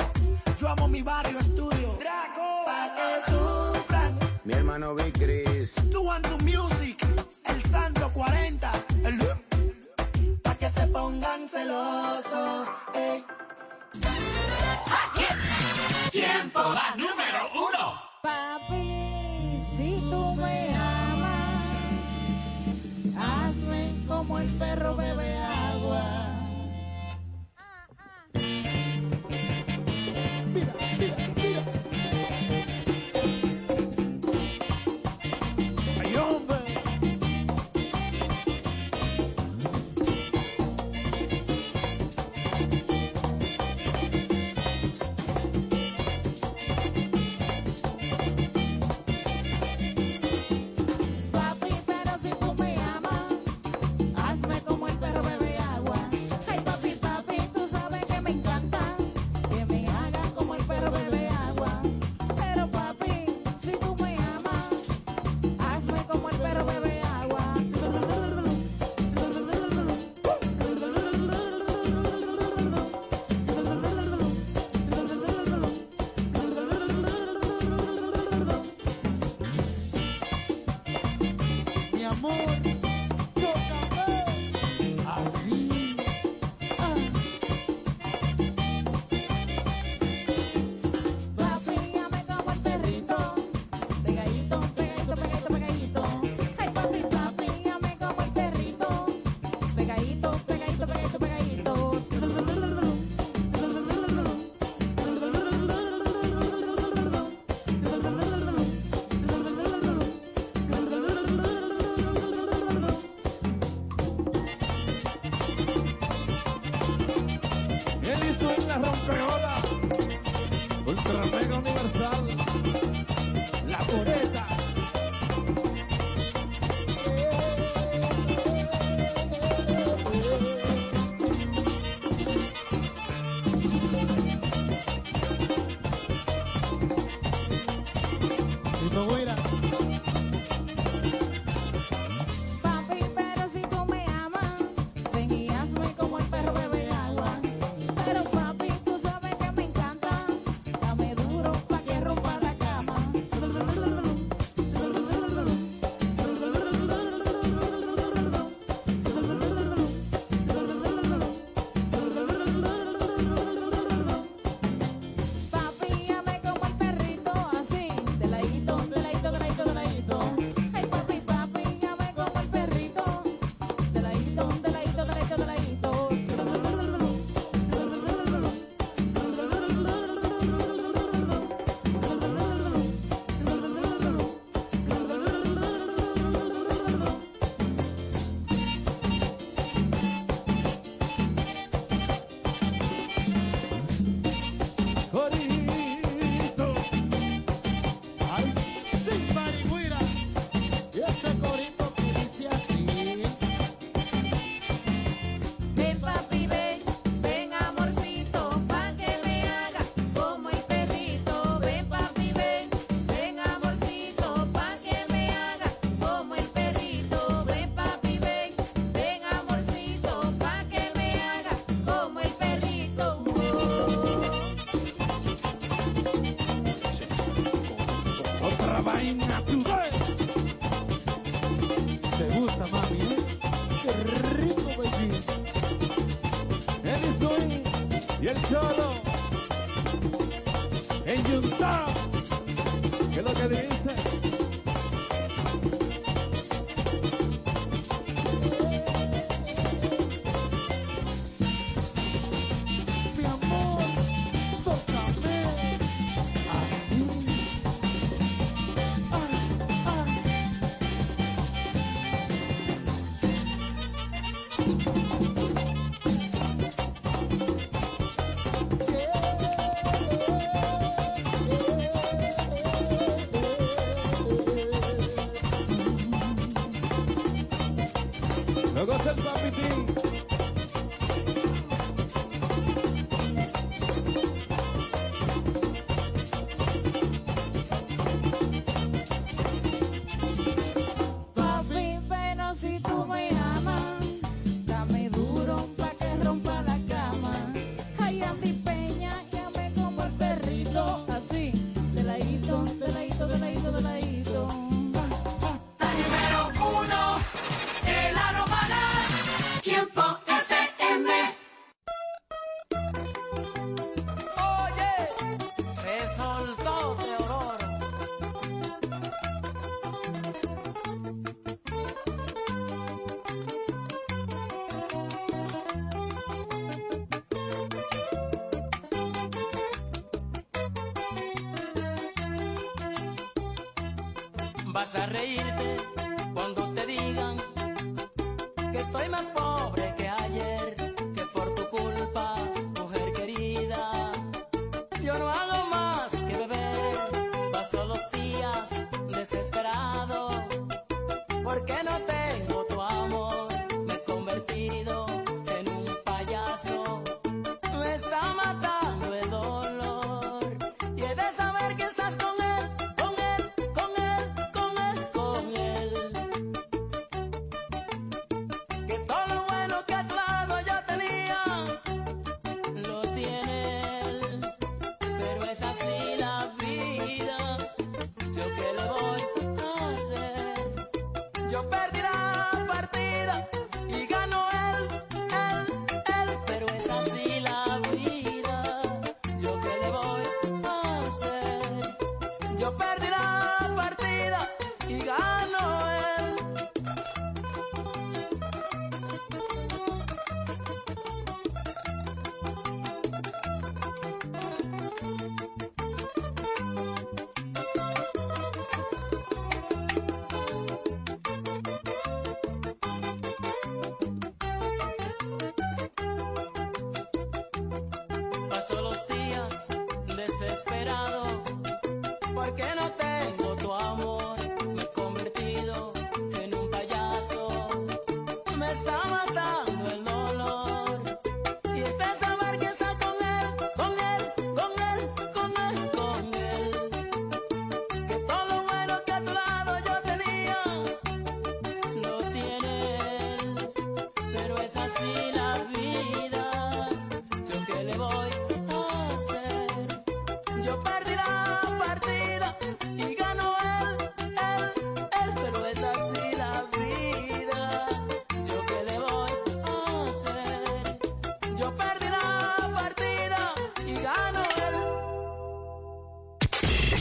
yo 0.60 0.68
amo 0.68 0.90
mi 0.90 1.02
barrio 1.02 1.40
estudio. 1.40 1.98
Draco, 2.00 2.66
pa' 2.66 2.94
que 2.94 3.32
sufran. 3.32 4.20
Mi 4.44 4.54
hermano 4.54 4.94
Big 4.94 5.14
Chris. 5.14 5.76
Tú 5.90 6.12
and 6.12 6.28
tu 6.28 6.38
music, 6.44 6.98
el 7.46 7.72
santo 7.72 8.12
40, 8.12 8.72
el 9.06 9.20
pa' 10.42 10.56
que 10.56 10.70
se 10.70 10.86
pongan 10.88 11.48
celosos. 11.48 12.68
ey. 12.94 13.24
Tiempo 16.12 16.60
la 16.60 16.94
número 16.98 17.42
uno. 17.56 18.02
Papi, 18.22 19.58
si 19.60 20.02
tú 20.10 20.36
me 20.36 20.76
amas, 20.76 20.93
como 24.07 24.39
el 24.39 24.47
perro 24.49 24.95
bebe 24.95 25.36
agua. 25.38 26.22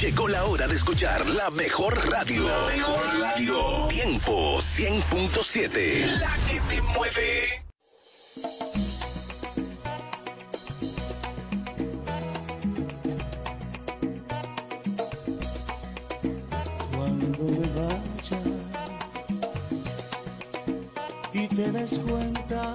Llegó 0.02 0.26
la 0.26 0.44
hora 0.46 0.66
de 0.66 0.74
escuchar 0.74 1.24
la 1.30 1.48
mejor 1.50 1.94
radio. 2.10 2.42
La 2.48 2.74
mejor 2.74 3.20
radio. 3.20 3.86
Tiempo 3.86 4.58
100.7. 4.58 6.18
La 6.18 6.36
que 6.48 6.60
te 6.68 6.82
mueve. 6.82 7.62
Cuando 16.96 17.44
me 17.44 17.66
vaya 17.78 18.40
y 21.32 21.46
te 21.46 21.70
des 21.70 21.98
cuenta 22.00 22.74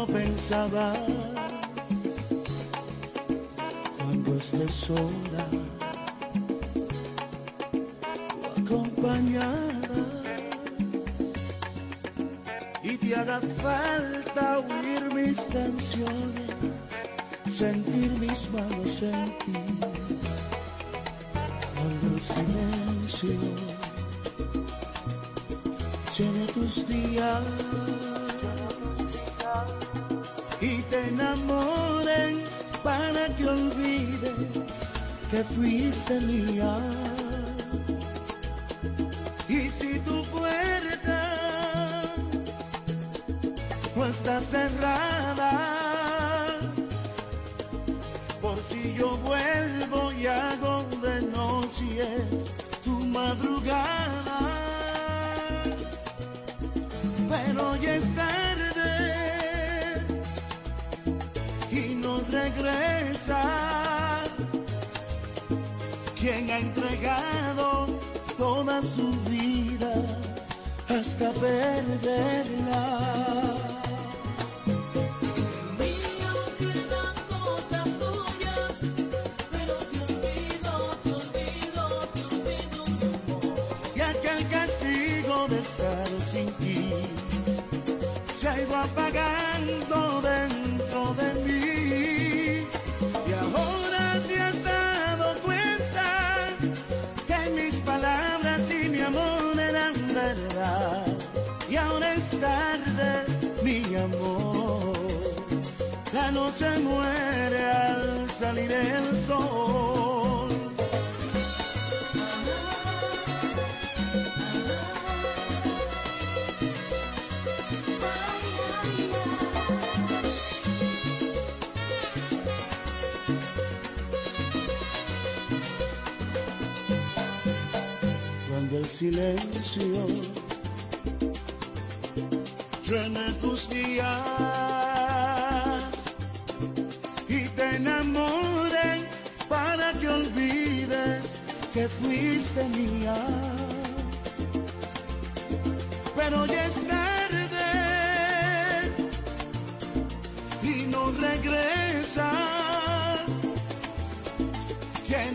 no 0.00 0.06
pensabas 0.06 0.98
cuando 3.98 4.34
estés 4.34 4.72
sola 4.72 5.44
o 8.40 8.60
acompañada 8.60 10.00
y 12.82 12.96
te 12.96 13.14
haga 13.14 13.40
falta 13.62 14.60
oír 14.60 15.02
mis 15.14 15.38
canciones, 15.58 16.90
sentir 17.46 18.10
mis 18.18 18.50
manos 18.52 19.02
en 19.02 19.26
ti, 19.40 19.58
cuando 21.74 22.06
el 22.14 22.20
silencio 22.20 23.36
llene 26.16 26.46
tus 26.54 26.88
días. 26.88 27.89
Que 33.40 33.48
olvides 33.48 34.32
que 35.30 35.44
fuiste 35.44 36.20
mía. 36.20 36.99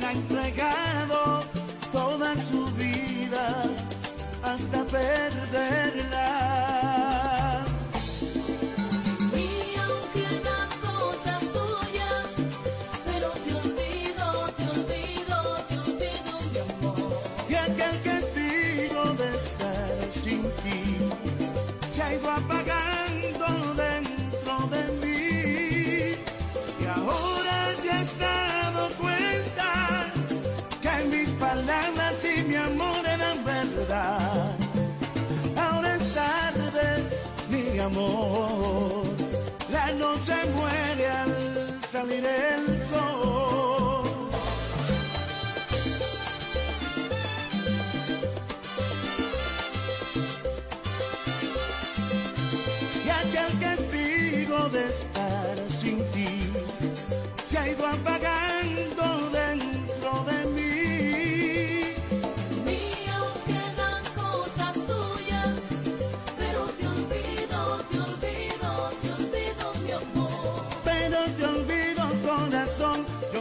Ha 0.06 0.12
entregado 0.12 1.44
toda 1.92 2.36
su 2.50 2.68
vida 2.76 3.64
hasta 4.44 4.84
perderla. 4.86 6.26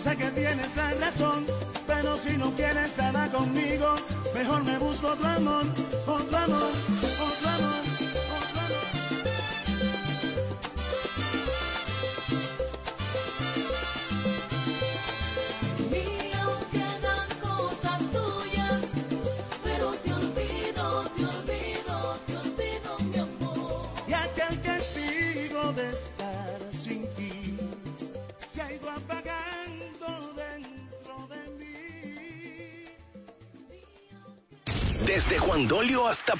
Sé 0.05 0.17
que 0.17 0.31
tienes 0.33 0.77
la 0.77 0.91
razón, 0.93 1.47
pero 1.87 2.17
si 2.19 2.37
no 2.37 2.51
quieres 2.55 2.91
nada 2.99 3.31
conmigo, 3.31 3.95
mejor 4.35 4.63
me 4.63 4.79
busco 4.79 5.09
otro 5.09 5.27
amor, 5.27 5.65
otro 6.07 6.39
amor, 6.39 6.73
otro 7.29 7.49
amor. 7.49 7.84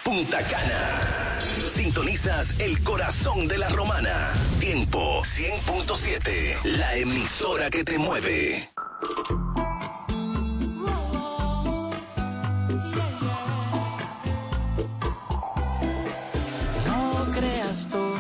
Punta 0.03 0.39
Cana. 0.43 1.45
Sintonizas 1.73 2.59
el 2.59 2.83
corazón 2.83 3.47
de 3.47 3.59
la 3.59 3.69
romana. 3.69 4.33
Tiempo 4.59 5.23
100.7. 5.23 6.77
La 6.77 6.97
emisora 6.97 7.71
que 7.71 7.85
te 7.85 7.99
mueve. 7.99 8.69
No 16.87 17.31
creas 17.33 17.89
tú 17.89 18.15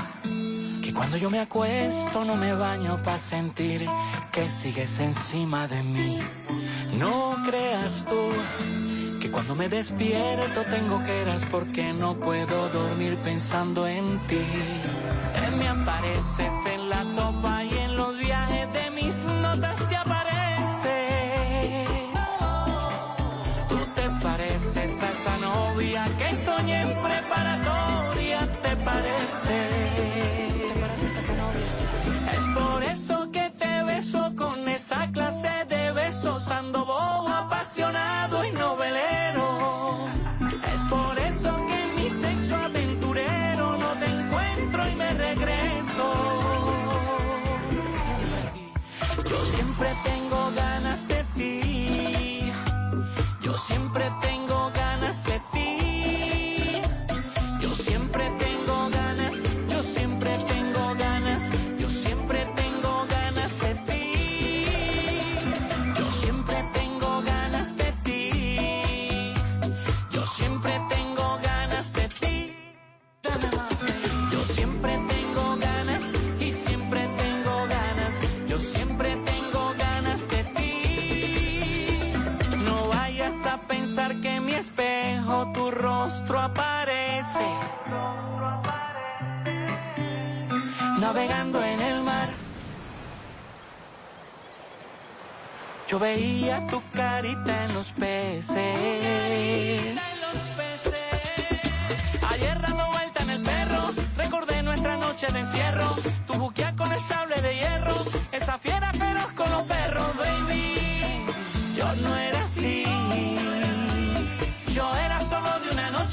que 0.83 0.93
cuando 0.93 1.17
yo 1.17 1.31
me 1.31 1.41
acuesto 1.41 2.25
no 2.25 2.37
me 2.37 2.53
baño 2.53 3.03
para 3.03 3.19
sentir 3.19 3.89
que 4.31 4.49
sigues 4.49 4.99
encima 5.01 5.67
de 5.67 5.83
mí. 5.83 6.21
No 6.99 7.37
creas 7.45 8.05
tú 8.09 8.33
cuando 9.35 9.57
me 9.57 9.69
despierto 9.69 10.63
tengo 10.71 10.95
ojeras 10.95 11.45
porque 11.51 11.93
no 11.93 12.15
puedo 12.15 12.69
dormir 12.69 13.19
pensando 13.19 13.87
en 13.89 14.25
ti. 14.29 14.47
Me 15.59 15.69
apareces 15.69 16.55
en 16.73 16.89
la 16.89 17.05
sopa 17.05 17.65
y 17.65 17.77
en 17.77 17.97
los 17.97 18.17
viajes 18.17 18.73
de 18.73 18.91
mis 18.93 19.17
notas 19.17 19.89
te 19.89 19.97
apareces. 19.97 21.89
Tú 23.69 23.79
te 23.97 24.09
pareces 24.23 25.03
a 25.03 25.11
esa 25.11 25.37
novia 25.39 26.17
que 26.17 26.35
soñé 26.37 26.83
en 26.83 27.01
preparatoria, 27.01 28.61
te 28.63 28.77
pareces 28.77 30.54
beso 33.07 33.31
que 33.31 33.51
te 33.59 33.83
beso 33.83 34.35
con 34.35 34.67
esa 34.67 35.11
clase 35.13 35.67
de 35.69 35.93
besos 35.93 36.51
ando 36.51 36.87
bobo, 36.87 37.29
apasionado 37.29 38.45
y 38.47 38.53
novelero. 38.53 40.09
Es 40.73 40.81
por 40.89 41.19
eso 41.19 41.51
que 41.67 42.01
mi 42.01 42.09
sexo 42.09 42.57
aventurero 42.57 43.77
no 43.77 43.93
te 44.01 44.07
encuentro 44.07 44.89
y 44.89 44.95
me 44.95 45.13
regreso. 45.13 46.07
Yo 49.29 49.43
siempre 49.43 49.89
tengo 50.05 50.51
ganas 50.57 51.07
de 51.07 51.24
rostro 85.71 86.41
aparece. 86.41 87.47
Navegando 90.99 91.63
en 91.63 91.81
el 91.81 92.03
mar. 92.03 92.31
Yo 95.89 95.99
veía 95.99 96.67
tu 96.69 96.83
carita 96.93 97.65
en 97.65 97.75
los 97.75 97.93
peces. 97.93 98.57
Ayer 102.31 102.61
dando 102.61 102.87
vuelta 102.87 103.23
en 103.23 103.31
el 103.31 103.43
perro, 103.43 103.91
recordé 104.17 104.63
nuestra 104.63 104.97
noche 104.97 105.27
de 105.33 105.41
encierro. 105.41 105.89
Tu 106.27 106.35
buquea 106.35 106.75
con 106.75 106.91
el 106.93 107.03
sable 107.03 107.41
de 107.41 107.55
hierro, 107.55 107.95
esa 108.33 108.59
fiera 108.59 108.84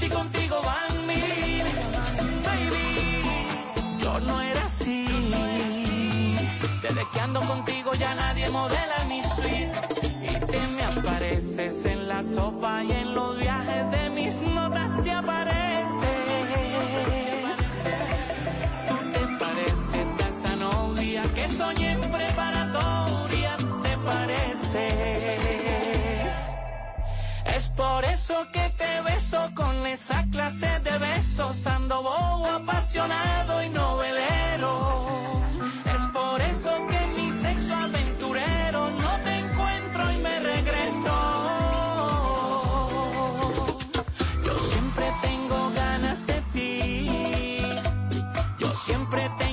y 0.03 0.09
contigo 0.09 0.61
van 0.63 1.05
mil. 1.05 1.63
Baby, 2.43 3.47
yo 3.99 4.19
no 4.19 4.41
era 4.41 4.65
así. 4.65 5.05
Desde 6.81 7.01
que 7.11 7.19
ando 7.19 7.41
contigo 7.41 7.93
ya 7.93 8.15
nadie 8.15 8.49
modela 8.49 8.95
mi 9.07 9.21
suite. 9.21 9.71
Y 10.23 10.45
te 10.45 10.67
me 10.67 10.83
apareces 10.83 11.85
en 11.85 12.07
la 12.07 12.23
sopa 12.23 12.83
y 12.83 12.91
en 12.91 13.13
los 13.13 13.37
viajes 13.37 13.91
de 13.91 14.09
mis 14.09 14.39
notas 14.39 15.03
te 15.03 15.11
apareces. 15.11 15.87
Tú 18.87 18.95
te 19.13 19.27
pareces 19.39 20.25
a 20.25 20.29
esa 20.29 20.55
novia 20.55 21.23
que 21.35 21.49
soñé 21.49 21.91
en 21.91 22.01
preparatoria, 22.01 23.57
te 23.83 23.97
pareces. 23.97 25.40
Por 27.81 28.05
eso 28.05 28.35
que 28.53 28.69
te 28.77 29.01
beso 29.01 29.49
con 29.55 29.87
esa 29.87 30.23
clase 30.29 30.79
de 30.81 30.99
besos, 30.99 31.65
ando 31.65 32.03
bobo, 32.03 32.45
apasionado 32.45 33.63
y 33.63 33.69
novelero. 33.69 35.41
Es 35.95 36.05
por 36.13 36.39
eso 36.41 36.71
que 36.89 36.99
mi 37.15 37.31
sexo 37.31 37.73
aventurero 37.73 38.91
no 38.91 39.11
te 39.23 39.33
encuentro 39.39 40.11
y 40.11 40.17
me 40.17 40.39
regreso. 40.41 41.15
Yo 44.45 44.53
siempre 44.69 45.05
tengo 45.23 45.71
ganas 45.75 46.27
de 46.27 46.41
ti. 46.53 47.57
Yo 48.59 48.69
siempre 48.85 49.27
tengo 49.39 49.50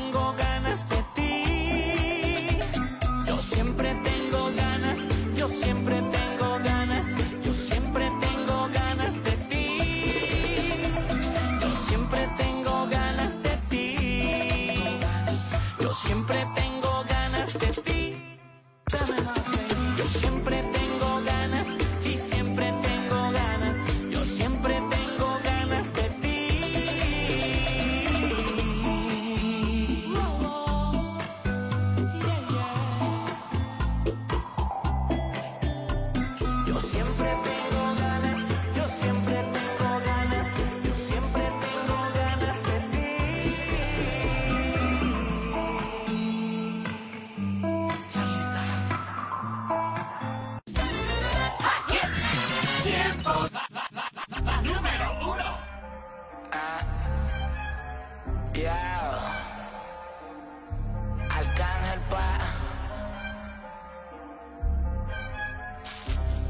Yeah. 58.59 58.75
Arcángel 61.31 62.01
pa. 62.11 62.27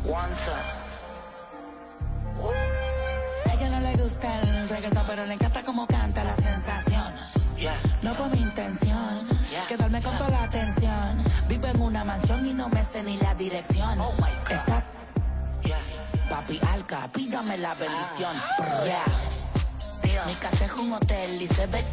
Once. 0.09 0.51
A 3.45 3.53
ella 3.53 3.69
no 3.69 3.81
le 3.81 3.97
gusta 3.97 4.41
el 4.41 4.69
reggaetón, 4.71 5.05
pero 5.07 5.27
le 5.27 5.35
encanta 5.35 5.63
como 5.63 5.87
canta 5.87 6.25
la 6.25 6.37
sensación. 6.37 7.13
No 8.01 8.15
fue 8.15 8.29
mi 8.31 8.41
intención 8.41 9.29
quedarme 9.69 10.01
con 10.01 10.17
toda 10.17 10.31
la 10.31 10.45
atención. 10.45 11.23
Vivo 11.47 11.67
en 11.67 11.81
una 11.83 12.05
mansión 12.05 12.47
y 12.47 12.55
no 12.55 12.71
me 12.71 12.83
sé 12.85 13.03
ni 13.03 13.19
la 13.19 13.35
dirección. 13.35 13.99
Está 14.49 14.83
Papi 16.31 16.59
Alca, 16.73 17.09
pídame 17.13 17.59
la 17.59 17.75
bendición. 17.75 18.35
Yeah. 18.85 19.28
Mi 20.27 20.35
casa 20.35 20.65
es 20.65 20.73
un 20.73 20.93
hotel 20.93 21.43
y 21.43 21.47
se 21.49 21.67
ve 21.67 21.85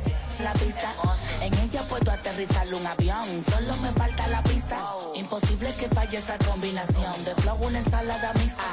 la 0.41 0.53
pista. 0.53 0.93
En 1.41 1.53
ella 1.53 1.81
puedo 1.83 2.11
aterrizar 2.11 2.73
un 2.73 2.85
avión, 2.85 3.25
solo 3.49 3.75
me 3.77 3.91
falta 3.91 4.27
la 4.27 4.41
pista. 4.43 4.79
Imposible 5.13 5.73
que 5.75 5.87
falle 5.89 6.17
esa 6.17 6.37
combinación 6.39 7.23
de 7.23 7.35
flow, 7.35 7.57
una 7.61 7.79
ensalada 7.79 8.33
mixta. 8.33 8.63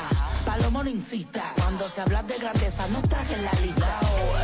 Palomo 0.44 0.82
no 0.82 0.90
insista, 0.90 1.52
cuando 1.56 1.88
se 1.88 2.00
habla 2.00 2.22
de 2.22 2.36
grandeza 2.38 2.86
no 2.88 2.98
en 2.98 3.44
la 3.44 3.52
lista. 3.60 4.00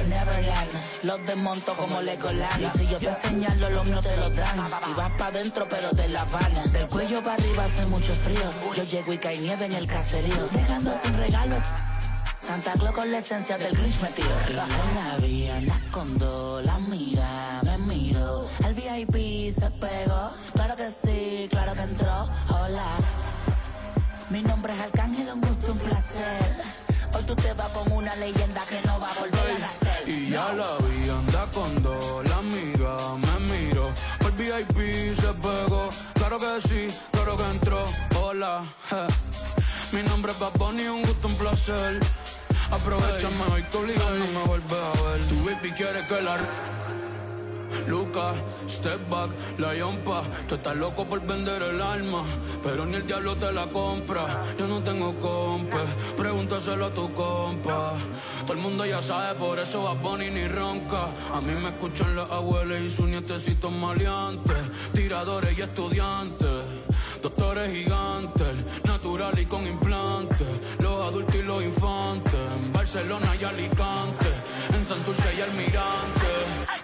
Neverland, 0.09 0.71
los 1.03 1.27
desmonto 1.27 1.75
como 1.75 2.01
Legoland. 2.01 2.63
Y 2.63 2.79
si 2.79 2.87
yo 2.87 2.99
te 2.99 3.15
señalo, 3.15 3.71
los 3.71 3.87
míos 3.87 4.03
te 4.03 4.17
lo 4.17 4.31
dan. 4.31 4.59
Y 4.91 4.95
vas 4.95 5.11
pa' 5.19 5.31
dentro, 5.31 5.69
pero 5.69 5.91
de 5.91 6.09
la 6.09 6.23
Habana. 6.23 6.65
Del 6.73 6.89
cuello 6.89 7.23
para 7.23 7.35
arriba 7.35 7.65
hace 7.65 7.87
mucho 7.87 8.13
frío. 8.13 8.53
Yo 8.77 8.85
llego 8.85 9.13
y 9.13 9.19
cae 9.19 9.39
nieve 9.39 9.67
en 9.67 9.73
el 9.73 9.87
caserío. 9.87 10.49
Dejando 10.53 10.93
sin 11.03 11.17
regalo 11.17 11.57
Santa 12.49 12.73
Claus 12.73 12.95
con 12.95 13.13
la 13.13 13.19
esencia 13.19 13.59
del 13.59 13.77
Grinch 13.77 14.01
metido. 14.01 14.31
En 14.49 14.57
la 14.57 15.17
vía, 15.19 15.57
anda 15.57 15.83
con 15.91 16.17
dos, 16.17 16.65
la 16.65 16.79
mira, 16.79 17.61
me 17.63 17.77
miro. 17.77 18.49
El 18.65 18.73
VIP 18.73 19.55
se 19.55 19.71
pegó, 19.73 20.33
claro 20.55 20.75
que 20.75 20.89
sí, 20.89 21.47
claro 21.51 21.75
que 21.75 21.83
entró. 21.83 22.27
Hola, 22.49 22.97
mi 24.31 24.41
nombre 24.41 24.73
es 24.73 24.81
Arcángel, 24.81 25.29
un 25.31 25.43
gusto, 25.43 25.73
un 25.73 25.79
placer. 25.79 26.57
Hoy 27.13 27.23
tú 27.25 27.37
te 27.37 27.53
vas 27.53 27.69
con 27.69 27.93
una 27.93 28.17
leyenda 28.17 28.63
que 28.67 28.81
no 28.87 28.99
va 28.99 29.11
a 29.11 29.15
volver 29.21 29.51
a 29.51 29.59
nacer. 29.59 30.09
Y 30.09 30.31
ya 30.31 30.51
la 30.55 30.79
vi, 30.79 31.11
anda 31.11 31.47
con 31.53 31.83
dos, 31.83 32.27
la 32.31 32.37
amiga 32.39 33.15
me 33.27 33.41
miró. 33.53 33.91
El 34.21 34.33
VIP 34.33 35.21
se 35.21 35.35
pegó, 35.35 35.91
claro 36.15 36.39
que 36.39 36.67
sí, 36.67 36.89
claro 37.11 37.37
que 37.37 37.45
entró. 37.45 37.85
Hola, 38.19 38.65
mi 39.93 40.03
nombre 40.03 40.33
es 40.33 40.39
Bad 40.39 40.55
Bunny, 40.55 40.87
un 40.87 41.03
gusto, 41.03 41.29
un 41.29 41.35
placer. 41.35 42.01
Aprovechame 42.71 43.45
hoy 43.51 43.63
que 43.65 43.77
obligado 43.77 44.17
no 44.19 44.41
me 44.41 44.47
vuelve 44.47 44.77
a 44.77 45.03
ver. 45.03 45.21
Tu 45.29 45.45
baby 45.45 45.73
quiere 45.73 46.07
que 46.07 46.21
la... 46.21 46.39
Luca, 47.87 48.35
step 48.67 49.09
back, 49.09 49.31
la 49.59 49.75
yompa. 49.75 50.23
Tú 50.47 50.57
estás 50.57 50.77
loco 50.77 51.07
por 51.07 51.21
vender 51.21 51.63
el 51.63 51.81
alma, 51.81 52.25
pero 52.63 52.85
ni 52.87 52.97
el 52.97 53.07
diablo 53.07 53.37
te 53.37 53.53
la 53.53 53.69
compra. 53.71 54.43
Yo 54.59 54.67
no 54.67 54.83
tengo 54.83 55.19
compa, 55.19 55.85
pregúntaselo 56.17 56.87
a 56.87 56.95
tu 56.95 57.13
compa. 57.15 57.95
Todo 58.43 58.53
el 58.53 58.59
mundo 58.59 58.85
ya 58.87 59.01
sabe, 59.03 59.39
por 59.39 59.59
eso 59.59 59.83
va 59.83 59.95
Bonnie 59.95 60.31
ni 60.31 60.47
ronca. 60.49 61.09
A 61.33 61.41
mí 61.41 61.53
me 61.53 61.69
escuchan 61.69 62.17
las 62.17 62.31
abuelas 62.31 62.81
y 62.83 62.91
sus 62.91 63.07
nietecitos 63.07 63.73
maleantes, 63.73 64.57
tiradores 64.93 65.59
y 65.59 65.63
estudiantes. 65.63 66.65
Doctores 67.23 67.73
gigantes, 67.73 68.85
natural 68.85 69.39
y 69.39 69.47
con 69.47 69.67
implantes. 69.67 70.49
Los 70.79 71.03
adultos 71.03 71.35
y 71.35 71.43
los 71.43 71.63
infantes. 71.63 72.48
Barcelona 72.89 73.37
y 73.39 73.45
Alicante. 73.45 74.27
En 74.73 74.83
Santurce 74.83 75.29
y 75.37 75.43
Almirante. 75.43 76.33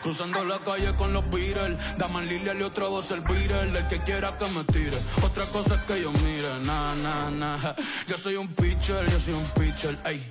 Cruzando 0.02 0.44
la 0.44 0.58
calle 0.58 0.94
con 0.96 1.14
los 1.14 1.24
Beatles. 1.30 1.78
Daman 1.96 2.28
Lilia 2.28 2.52
y 2.52 2.60
otra 2.60 2.88
voz 2.88 3.10
el 3.10 3.22
Beatle. 3.22 3.78
El 3.78 3.88
que 3.88 4.02
quiera 4.02 4.36
que 4.36 4.44
me 4.50 4.64
tire. 4.64 4.98
Otra 5.22 5.46
cosa 5.46 5.76
es 5.76 5.80
que 5.84 6.02
yo 6.02 6.12
mire. 6.12 6.60
Na, 6.62 6.94
na, 6.96 7.30
na. 7.30 7.74
Yo 8.06 8.18
soy 8.18 8.36
un 8.36 8.48
pitcher, 8.48 9.10
yo 9.10 9.18
soy 9.18 9.32
un 9.32 9.46
pitcher. 9.58 9.96
Ey. 10.04 10.22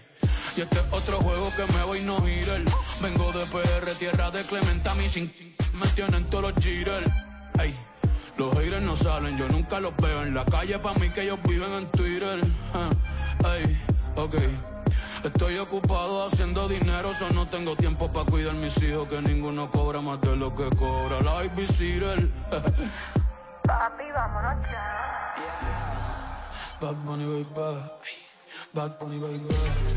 Y 0.56 0.62
este 0.62 0.78
es 0.78 0.86
otro 0.92 1.18
juego 1.22 1.52
que 1.56 1.66
me 1.74 1.84
voy 1.86 2.02
no 2.02 2.22
girar. 2.22 2.62
Vengo 3.02 3.32
de 3.32 3.44
PR, 3.48 3.96
tierra 3.98 4.30
de 4.30 4.44
Clementa, 4.44 4.94
mi 4.94 5.10
sin 5.10 5.34
me 5.74 5.88
tienen 5.96 6.30
todos 6.30 6.54
los 6.54 6.64
jitters. 6.64 7.08
Ey. 7.60 7.76
Los 8.38 8.54
haters 8.54 8.84
no 8.84 8.96
salen, 8.96 9.40
yo 9.40 9.50
nunca 9.50 9.80
los 9.80 9.96
veo 9.98 10.22
en 10.22 10.36
la 10.36 10.46
calle, 10.46 10.78
pa' 10.78 10.94
mí 10.94 11.10
que 11.10 11.24
ellos 11.24 11.40
viven 11.48 11.72
en 11.72 11.88
Twitter. 11.88 12.42
Ah, 12.74 12.90
Ey, 13.56 13.82
ok. 14.16 14.36
Estoy 15.24 15.58
ocupado 15.58 16.26
haciendo 16.26 16.68
dinero, 16.68 17.14
so 17.14 17.30
no 17.30 17.48
tengo 17.48 17.76
tiempo 17.78 18.12
para 18.12 18.30
cuidar 18.30 18.56
mis 18.56 18.76
hijos, 18.84 19.08
que 19.08 19.22
ninguno 19.22 19.72
cobra 19.72 20.02
más 20.02 20.20
de 20.20 20.36
lo 20.36 20.54
que 20.54 20.70
cobra 20.76 21.22
la 21.22 21.34
babysitter. 21.34 22.30
Papi, 23.64 24.04
vámonos 24.14 24.70
ya. 24.70 25.36
Bad 26.82 26.96
Bunny, 27.06 27.26
baby. 27.26 27.48
Bad 28.74 29.00
Bunny, 29.00 29.20
baby. 29.20 29.48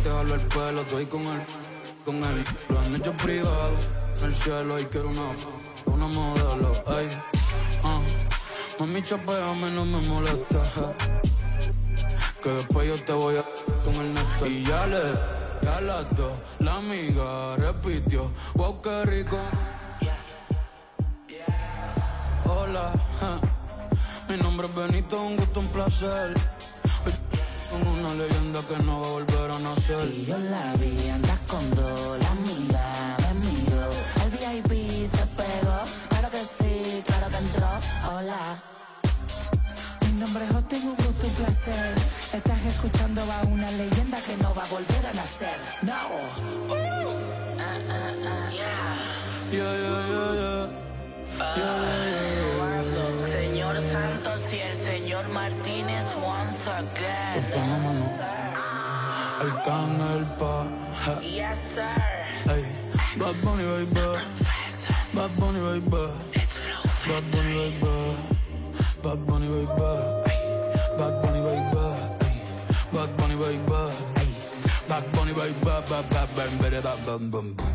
Te 0.04 0.08
jalo 0.08 0.34
el 0.34 0.46
pelo, 0.46 0.82
estoy 0.82 1.06
con 1.06 1.22
el 1.22 1.42
con 2.04 2.22
él. 2.22 2.44
Lo 2.68 2.78
han 2.78 2.94
hecho 2.94 3.12
privado. 3.16 3.76
En 4.18 4.24
el 4.24 4.36
cielo 4.36 4.78
y 4.78 4.84
quiero 4.84 5.08
una, 5.08 5.34
una 5.86 6.06
modelo. 6.06 6.72
Ay, 6.86 7.08
ah. 7.82 8.00
Mami, 8.78 9.02
chapeame, 9.02 9.72
no 9.72 9.84
me 9.84 10.00
molesta. 10.08 10.94
Que 12.43 12.51
después 12.51 12.89
yo 12.89 13.05
te 13.05 13.12
voy 13.12 13.37
a 13.37 13.45
con 13.84 13.95
el 13.95 14.14
neto. 14.14 14.47
Y 14.47 14.62
ya 14.64 14.87
le, 14.87 15.03
ya 15.62 15.80
las 15.80 16.14
dos, 16.16 16.32
la 16.59 16.76
amiga 16.76 17.57
repitió. 17.57 18.30
Wow, 18.55 18.82
qué 18.82 19.05
rico. 19.05 19.39
Hola, 22.45 22.93
mi 24.28 24.37
nombre 24.37 24.68
es 24.68 24.74
Benito, 24.74 25.20
un 25.20 25.37
gusto, 25.37 25.61
un 25.61 25.68
placer. 25.68 26.34
Con 27.70 27.87
una 27.87 28.14
leyenda 28.14 28.61
que 28.62 28.82
no 28.84 29.01
va 29.01 29.07
a 29.07 29.11
volver 29.11 29.51
a 29.51 29.59
nacer. 29.59 30.09
Y 30.14 30.26
yo 30.26 30.39
la 30.39 30.74
vi, 30.74 31.09
andas 31.09 31.39
con 31.49 31.68
dos, 31.74 32.18
la 32.20 32.30
amiga 32.30 33.16
me 33.20 33.34
miró. 33.51 33.91
El 34.22 34.30
VIP 34.30 35.11
se 35.11 35.26
pegó, 35.26 35.78
claro 36.09 36.30
que 36.30 36.43
sí, 36.59 37.03
claro 37.07 37.28
que 37.28 37.37
entró. 37.39 37.68
Hola. 38.14 38.57
Mi 40.03 40.20
nombre 40.20 40.45
es 40.45 40.53
Justin, 40.53 40.82
un 40.82 40.97
gusto, 40.97 41.26
un 41.26 41.34
placer. 41.34 41.95
Estás 42.37 42.62
escuchando 42.66 43.22
a 43.22 43.43
una 43.47 43.70
leyenda 43.72 44.18
que 44.20 44.37
no 44.37 44.55
va 44.55 44.64
a 44.64 44.66
volver 44.66 45.07
a 45.07 45.12
nacer. 45.14 45.57
No. 45.80 45.95
Yeah, 49.51 49.72
yeah, 49.80 50.05
yeah. 50.37 50.68
Señor 53.18 53.76
Santos 53.80 54.53
y 54.53 54.59
el 54.59 54.76
señor 54.76 55.26
Martínez 55.30 56.05
once 56.22 56.68
again. 56.68 57.37
El 57.37 57.43
fenómeno. 57.43 58.05
El 59.41 59.53
pa. 60.37 60.66
Yes, 61.22 61.59
sir. 61.74 62.53
Ey, 62.53 62.66
Bad 63.16 63.34
Bunny, 63.43 63.64
baby. 63.64 64.18
Bad 65.14 65.30
Bunny, 65.39 65.61
baby. 65.61 66.12
Bad 67.09 67.24
Bunny, 67.30 67.53
baby. 67.55 68.16
Bad 69.03 69.26
Bunny, 69.26 69.49
baby. 69.49 70.25
Bad, 75.47 75.62
bad, 75.62 76.11
bad, 76.11 76.11
bad, 76.11 76.34
bad, 76.34 76.59
bad, 76.59 76.82
bad, 76.82 77.30
bad, 77.30 77.30
bad. 77.30 77.66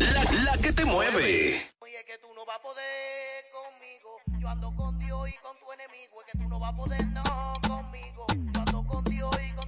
La, 0.00 0.22
la 0.42 0.58
que 0.60 0.72
te 0.72 0.84
mueve. 0.84 1.62
Oye, 1.78 2.04
que 2.04 2.18
tú 2.18 2.26
no 2.34 2.44
vas 2.46 2.56
a 2.56 2.62
poder 2.62 3.44
conmigo. 3.52 4.40
Yo 4.40 4.48
ando 4.48 4.74
con 4.74 4.98
Dios 4.98 5.28
y 5.28 5.38
con 5.38 5.56
tu 5.60 5.72
enemigo. 5.72 6.20
Es 6.26 6.32
que 6.32 6.38
tú 6.38 6.48
no 6.48 6.58
vas 6.58 6.72
a 6.72 6.76
poder, 6.76 7.06
no, 7.06 7.22
conmigo. 7.68 8.26
Yo 8.52 8.60
ando 8.60 8.84
con 8.88 9.04
Dios 9.04 9.30
y 9.40 9.52
con 9.54 9.67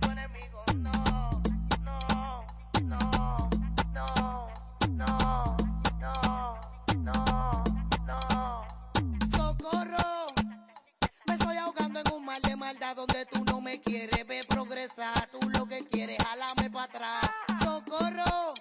quieres 13.91 14.26
ver 14.26 14.47
progresar. 14.47 15.28
Tú 15.32 15.51
lo 15.51 15.66
que 15.66 15.84
quieres, 15.86 16.16
jalame 16.22 16.70
para 16.70 16.84
atrás. 16.84 17.30
Socorro. 17.62 18.55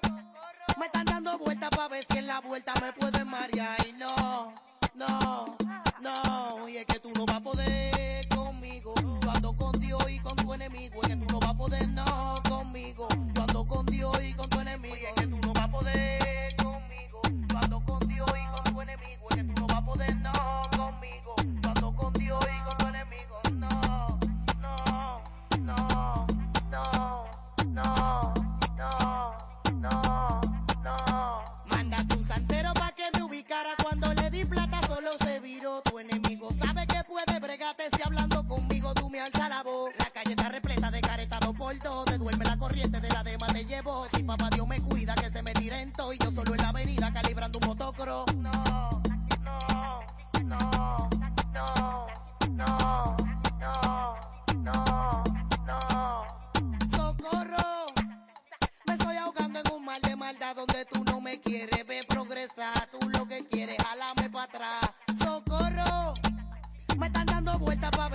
Me 0.80 0.86
están 0.88 1.05
dando 1.05 1.38
vueltas 1.38 1.69
para 1.69 1.88
ver 1.89 2.03
si 2.09 2.17
en 2.17 2.27
la 2.27 2.39
vuelta 2.39 2.73
me 2.82 2.93
pueden 2.93 3.27
marear. 3.27 3.77
Y 3.88 3.93
no, 3.93 4.53
no, 4.95 5.57
no. 6.01 6.69
Y 6.69 6.77
es 6.77 6.86
que 6.86 6.99
tú 6.99 7.11
no 7.13 7.25
vas 7.25 7.38
a 7.38 7.41
poder 7.41 8.27
conmigo. 8.30 8.93
Yo 9.21 9.32
ando 9.32 9.53
con 9.55 9.80
Dios 9.80 10.09
y 10.09 10.19
con 10.19 10.36
tu 10.36 10.53
enemigo. 10.53 11.01
Es 11.03 11.09
que 11.09 11.15
tú 11.15 11.25
no 11.25 11.39
vas 11.39 11.49
a 11.49 11.57
poder, 11.57 11.88
no, 11.89 12.41
conmigo. 12.49 13.07
Yo 13.34 13.41
ando 13.41 13.67
con 13.67 13.86
Dios 13.86 14.23
y 14.23 14.34
con 14.34 14.49
tu 14.49 14.59
enemigo. 14.59 14.95
Y 14.95 15.05
es 15.05 15.13
que 15.13 15.27
tú 15.27 15.38
no 15.38 15.53
vas 15.53 15.63
a 15.63 15.71
poder 15.71 16.28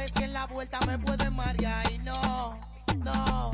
si 0.09 0.25
en 0.25 0.33
la 0.33 0.47
vuelta 0.47 0.79
me 0.87 0.99
pueden 0.99 1.35
marear. 1.35 1.91
Y 1.93 1.99
no, 1.99 2.59
no, 3.05 3.54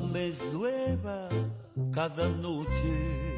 me 0.00 0.32
llueva 0.52 1.28
cada 1.92 2.28
noche. 2.28 3.33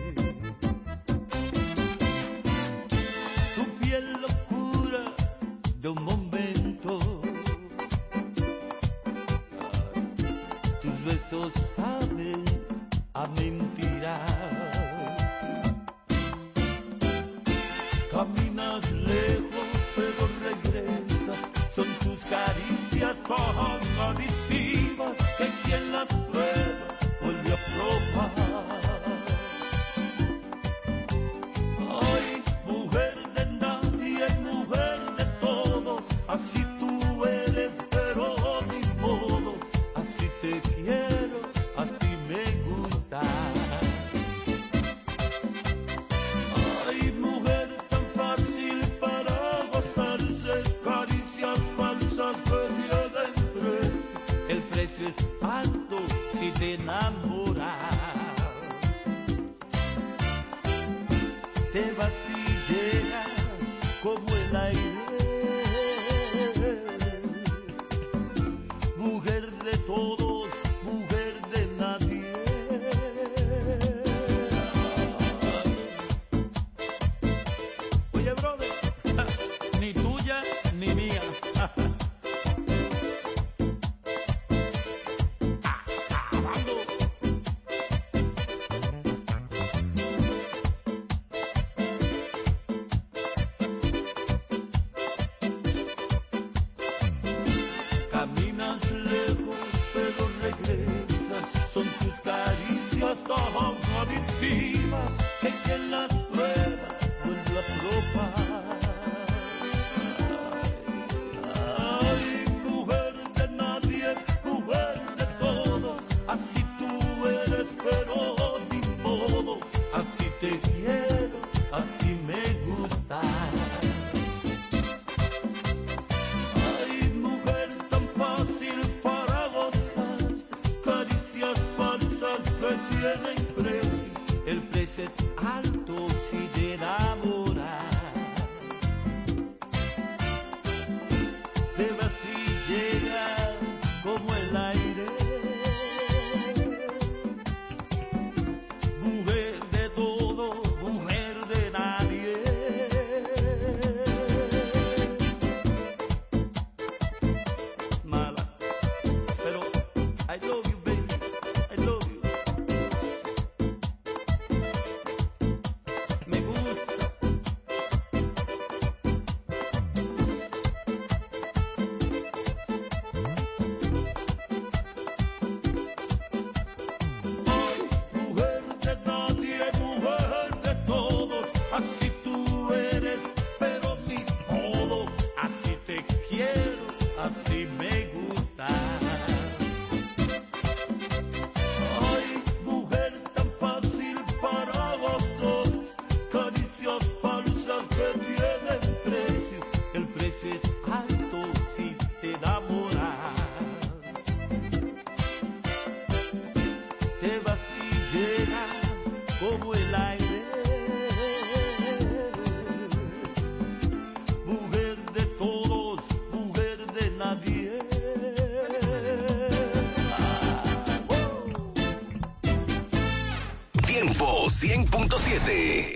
100.7. 224.84 225.95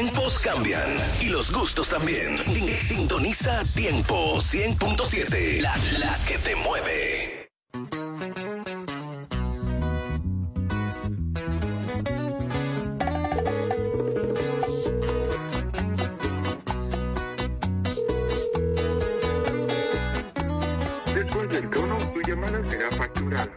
Tiempos 0.00 0.38
cambian 0.38 0.96
y 1.20 1.26
los 1.26 1.52
gustos 1.52 1.90
también. 1.90 2.38
Sin- 2.38 2.66
Sintoniza 2.66 3.62
Tiempo 3.74 4.38
100.7, 4.40 5.60
la, 5.60 5.76
la 5.98 6.18
que 6.26 6.38
te 6.38 6.56
mueve. 6.56 7.50
Después 21.14 21.48
del 21.48 21.70
tono, 21.70 21.96
tu 22.14 22.20
llamada 22.22 22.60
será 22.70 22.90
facturada. 22.92 23.50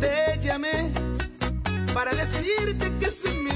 Te 0.00 0.38
llamé 0.40 0.92
para 1.92 2.12
decirte 2.14 2.92
que 3.00 3.10
se 3.10 3.30
me 3.32 3.49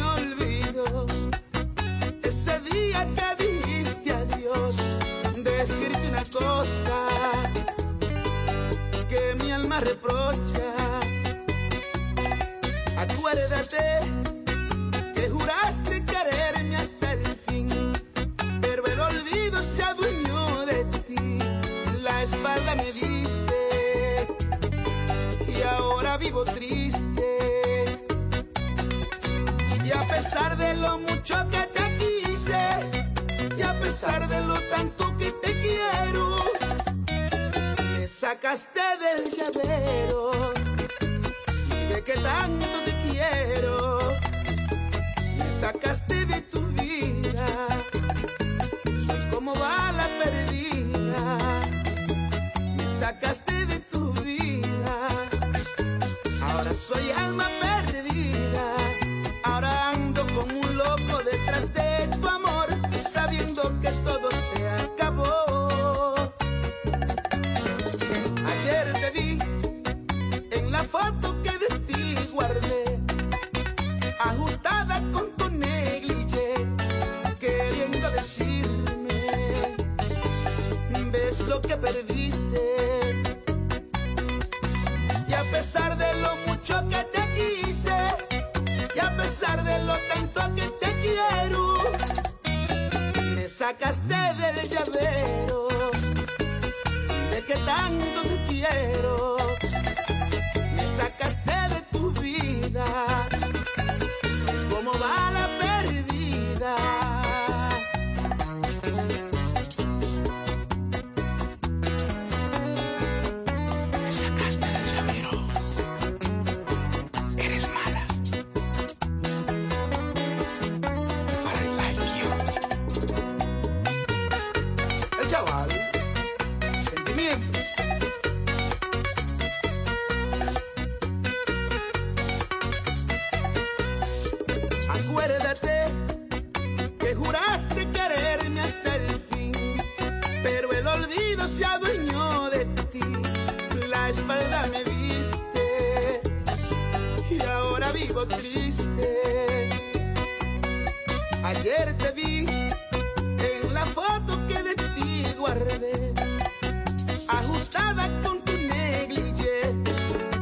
ajustada 157.54 158.10
con 158.22 158.42
tu 158.42 158.52
negligé, 158.52 159.74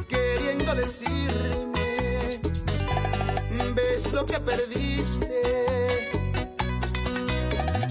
queriendo 0.09 0.75
decirme, 0.75 2.41
ves 3.75 4.13
lo 4.13 4.25
que 4.25 4.41
perdiste. 4.41 6.09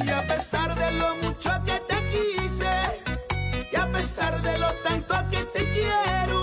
Y 0.03 0.09
a 0.09 0.27
pesar 0.27 0.75
de 0.75 0.91
lo 0.93 1.15
mucho 1.17 1.51
que 1.65 1.79
te 1.89 1.97
quise, 2.11 2.73
y 3.71 3.75
a 3.75 3.91
pesar 3.91 4.41
de 4.41 4.57
lo 4.57 4.71
tanto 4.83 5.13
que 5.29 5.43
te 5.43 5.71
quiero, 5.71 6.41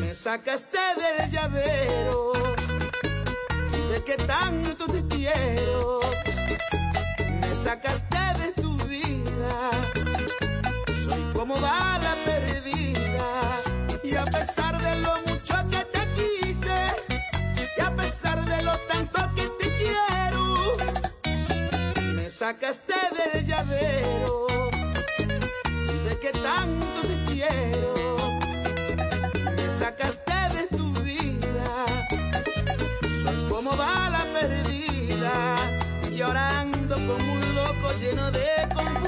me 0.00 0.14
sacaste 0.14 0.78
del 1.00 1.30
llavero. 1.30 2.32
De 3.90 4.04
que 4.04 4.16
tanto 4.16 4.86
te 4.86 5.04
quiero, 5.08 6.00
me 7.40 7.54
sacaste 7.54 8.18
de 8.38 8.52
tu 8.52 8.76
vida. 8.86 10.09
Soy 11.50 11.58
como 11.58 11.60
bala 11.62 12.16
perdida. 12.24 13.28
Y 14.04 14.14
a 14.14 14.24
pesar 14.24 14.80
de 14.80 15.00
lo 15.00 15.16
mucho 15.26 15.54
que 15.70 15.84
te 15.84 16.02
quise, 16.14 16.78
y 17.76 17.80
a 17.80 17.96
pesar 17.96 18.44
de 18.44 18.62
lo 18.62 18.78
tanto 18.88 19.20
que 19.34 19.48
te 19.58 19.76
quiero, 19.78 20.44
me 22.14 22.30
sacaste 22.30 22.94
del 23.16 23.46
llavero. 23.46 24.46
Y 25.18 26.08
de 26.08 26.18
que 26.20 26.30
tanto 26.30 27.00
te 27.08 27.24
quiero, 27.32 27.94
me 29.56 29.70
sacaste 29.70 30.38
de 30.56 30.76
tu 30.76 30.92
vida. 31.02 31.86
Soy 33.22 33.48
como 33.48 33.76
bala 33.76 34.24
perdida. 34.32 35.56
Y 36.12 36.20
ahora 36.22 36.60
ando 36.60 36.94
como 36.94 37.32
un 37.32 37.54
loco 37.54 37.92
lleno 37.98 38.30
de 38.30 38.59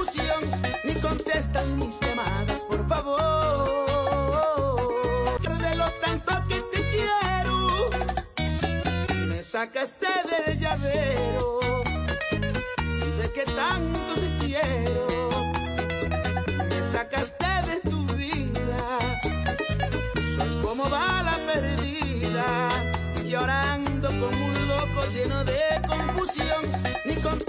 Ni 0.03 0.95
contestan 0.95 1.77
mis 1.79 2.01
llamadas, 2.01 2.65
por 2.65 2.85
favor. 2.89 3.21
De 5.41 5.77
lo 5.77 5.89
tanto 6.01 6.33
que 6.49 6.61
te 6.73 6.91
quiero, 6.91 7.57
me 9.29 9.45
sacaste 9.45 10.09
del 10.29 10.59
llavero. 10.59 11.61
De 13.17 13.33
que 13.33 13.45
tanto 13.45 14.15
te 14.17 14.37
quiero, 14.45 15.07
me 16.69 16.83
sacaste 16.83 17.47
de 17.69 17.81
tu 17.89 18.05
vida. 18.17 18.99
Soy 20.35 20.61
como 20.63 20.89
bala 20.91 21.39
perdida. 21.47 22.69
Y 23.25 23.35
ahora 23.35 23.75
ando 23.75 24.09
como 24.09 24.47
un 24.47 24.69
loco 24.69 25.07
lleno 25.13 25.45
de 25.45 25.81
confusión. 25.87 26.92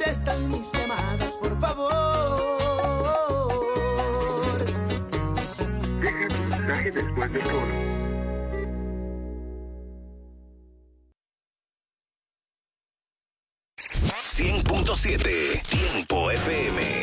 Ni 0.04 0.10
contestan 0.12 0.50
mis 0.50 0.72
llamadas, 0.74 1.38
por 1.38 1.60
favor. 1.60 1.94
Deja 6.02 6.28
tu 6.28 6.36
mensaje 6.50 6.92
después 6.92 7.32
del 7.32 7.44
tono. 7.44 7.93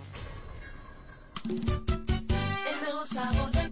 El 1.49 3.07
sabor 3.07 3.51
del 3.51 3.71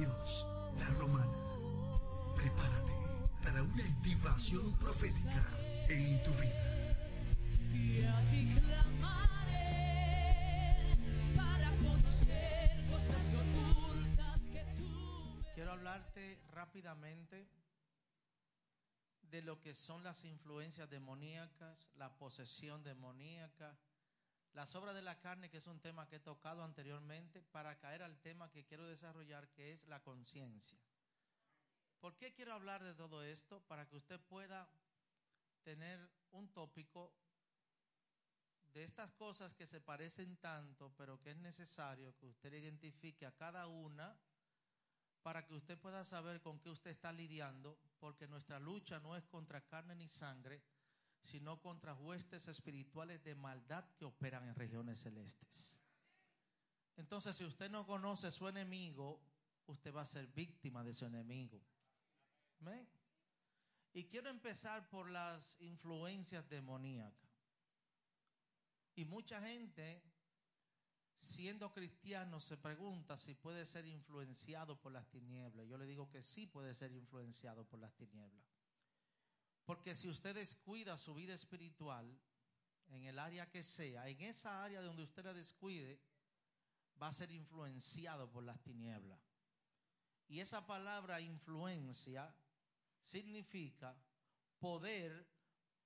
Dios, 0.00 0.46
la 0.78 0.88
Romana. 0.98 1.36
Prepárate 2.34 2.94
para 3.44 3.62
una 3.62 3.84
activación 3.84 4.74
profética 4.78 5.44
en 5.90 6.22
tu 6.22 6.30
vida. 6.30 6.96
Y 7.70 8.02
a 8.04 8.30
ti 8.30 8.54
clamaré 8.64 9.76
para 11.36 11.70
conocer 11.76 12.86
cosas 12.90 13.34
ocultas 13.34 14.40
que 14.46 14.64
tú. 14.78 15.44
Quiero 15.54 15.72
hablarte 15.72 16.40
rápidamente 16.50 17.46
de 19.20 19.42
lo 19.42 19.60
que 19.60 19.74
son 19.74 20.02
las 20.02 20.24
influencias 20.24 20.88
demoníacas, 20.88 21.90
la 21.96 22.16
posesión 22.16 22.82
demoníaca, 22.82 23.76
las 24.52 24.74
obras 24.74 24.94
de 24.94 25.02
la 25.02 25.18
carne, 25.20 25.48
que 25.48 25.58
es 25.58 25.66
un 25.66 25.80
tema 25.80 26.08
que 26.08 26.16
he 26.16 26.20
tocado 26.20 26.64
anteriormente, 26.64 27.42
para 27.42 27.78
caer 27.78 28.02
al 28.02 28.18
tema 28.20 28.50
que 28.50 28.64
quiero 28.64 28.86
desarrollar, 28.86 29.48
que 29.50 29.72
es 29.72 29.84
la 29.86 30.02
conciencia. 30.02 30.78
¿Por 32.00 32.16
qué 32.16 32.32
quiero 32.32 32.54
hablar 32.54 32.82
de 32.82 32.94
todo 32.94 33.22
esto? 33.22 33.60
Para 33.68 33.86
que 33.86 33.96
usted 33.96 34.20
pueda 34.20 34.68
tener 35.62 36.10
un 36.32 36.48
tópico 36.52 37.12
de 38.72 38.84
estas 38.84 39.12
cosas 39.12 39.54
que 39.54 39.66
se 39.66 39.80
parecen 39.80 40.36
tanto, 40.36 40.92
pero 40.96 41.20
que 41.20 41.32
es 41.32 41.36
necesario 41.36 42.16
que 42.16 42.26
usted 42.26 42.52
identifique 42.52 43.26
a 43.26 43.36
cada 43.36 43.66
una 43.66 44.16
para 45.22 45.44
que 45.44 45.54
usted 45.54 45.78
pueda 45.78 46.04
saber 46.04 46.40
con 46.40 46.58
qué 46.60 46.70
usted 46.70 46.90
está 46.90 47.12
lidiando, 47.12 47.78
porque 47.98 48.26
nuestra 48.26 48.58
lucha 48.58 49.00
no 49.00 49.16
es 49.16 49.26
contra 49.26 49.60
carne 49.60 49.94
ni 49.94 50.08
sangre, 50.08 50.62
sino 51.20 51.60
contra 51.60 51.94
huestes 51.94 52.48
espirituales 52.48 53.22
de 53.22 53.34
maldad 53.34 53.84
que 53.96 54.04
operan 54.04 54.48
en 54.48 54.54
regiones 54.54 55.00
celestes. 55.00 55.80
Entonces, 56.96 57.36
si 57.36 57.44
usted 57.44 57.70
no 57.70 57.86
conoce 57.86 58.30
su 58.30 58.48
enemigo, 58.48 59.20
usted 59.66 59.94
va 59.94 60.02
a 60.02 60.06
ser 60.06 60.26
víctima 60.28 60.82
de 60.82 60.92
su 60.92 61.06
enemigo. 61.06 61.60
Amén. 62.60 62.86
Y 63.92 64.04
quiero 64.04 64.30
empezar 64.30 64.88
por 64.88 65.10
las 65.10 65.56
influencias 65.60 66.48
demoníacas. 66.48 67.30
Y 68.94 69.04
mucha 69.04 69.40
gente, 69.40 70.02
siendo 71.16 71.72
cristiano, 71.72 72.40
se 72.40 72.56
pregunta 72.56 73.16
si 73.16 73.34
puede 73.34 73.66
ser 73.66 73.86
influenciado 73.86 74.78
por 74.80 74.92
las 74.92 75.08
tinieblas. 75.08 75.66
Yo 75.66 75.78
le 75.78 75.86
digo 75.86 76.08
que 76.10 76.22
sí 76.22 76.46
puede 76.46 76.74
ser 76.74 76.92
influenciado 76.92 77.64
por 77.64 77.78
las 77.80 77.94
tinieblas. 77.94 78.59
Porque 79.70 79.94
si 79.94 80.08
usted 80.08 80.34
descuida 80.34 80.98
su 80.98 81.14
vida 81.14 81.32
espiritual, 81.32 82.04
en 82.88 83.04
el 83.04 83.20
área 83.20 83.48
que 83.48 83.62
sea, 83.62 84.08
en 84.08 84.20
esa 84.22 84.64
área 84.64 84.82
donde 84.82 85.04
usted 85.04 85.24
la 85.24 85.32
descuide, 85.32 86.00
va 87.00 87.06
a 87.06 87.12
ser 87.12 87.30
influenciado 87.30 88.28
por 88.28 88.42
las 88.42 88.60
tinieblas. 88.62 89.20
Y 90.26 90.40
esa 90.40 90.66
palabra 90.66 91.20
influencia 91.20 92.34
significa 93.00 93.96
poder 94.58 95.24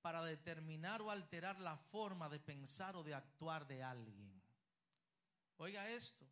para 0.01 0.23
determinar 0.23 1.03
o 1.03 1.11
alterar 1.11 1.59
la 1.59 1.77
forma 1.77 2.27
de 2.27 2.39
pensar 2.39 2.95
o 2.95 3.03
de 3.03 3.13
actuar 3.13 3.67
de 3.67 3.83
alguien. 3.83 4.41
Oiga 5.57 5.87
esto, 5.91 6.25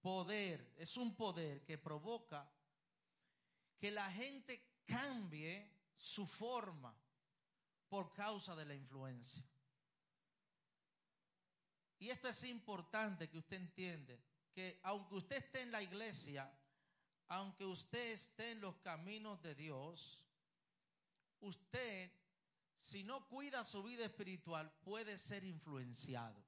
poder 0.00 0.72
es 0.76 0.96
un 0.96 1.16
poder 1.16 1.64
que 1.64 1.78
provoca 1.78 2.48
que 3.76 3.90
la 3.90 4.08
gente 4.12 4.84
cambie 4.86 5.79
su 6.00 6.26
forma 6.26 6.96
por 7.90 8.14
causa 8.14 8.56
de 8.56 8.64
la 8.64 8.74
influencia. 8.74 9.44
Y 11.98 12.08
esto 12.08 12.28
es 12.28 12.42
importante 12.44 13.28
que 13.28 13.36
usted 13.36 13.58
entiende, 13.58 14.18
que 14.54 14.80
aunque 14.82 15.16
usted 15.16 15.36
esté 15.36 15.60
en 15.60 15.70
la 15.70 15.82
iglesia, 15.82 16.50
aunque 17.28 17.66
usted 17.66 18.12
esté 18.12 18.52
en 18.52 18.62
los 18.62 18.76
caminos 18.78 19.42
de 19.42 19.54
Dios, 19.54 20.24
usted, 21.40 22.10
si 22.74 23.04
no 23.04 23.28
cuida 23.28 23.62
su 23.62 23.82
vida 23.82 24.06
espiritual, 24.06 24.72
puede 24.82 25.18
ser 25.18 25.44
influenciado. 25.44 26.42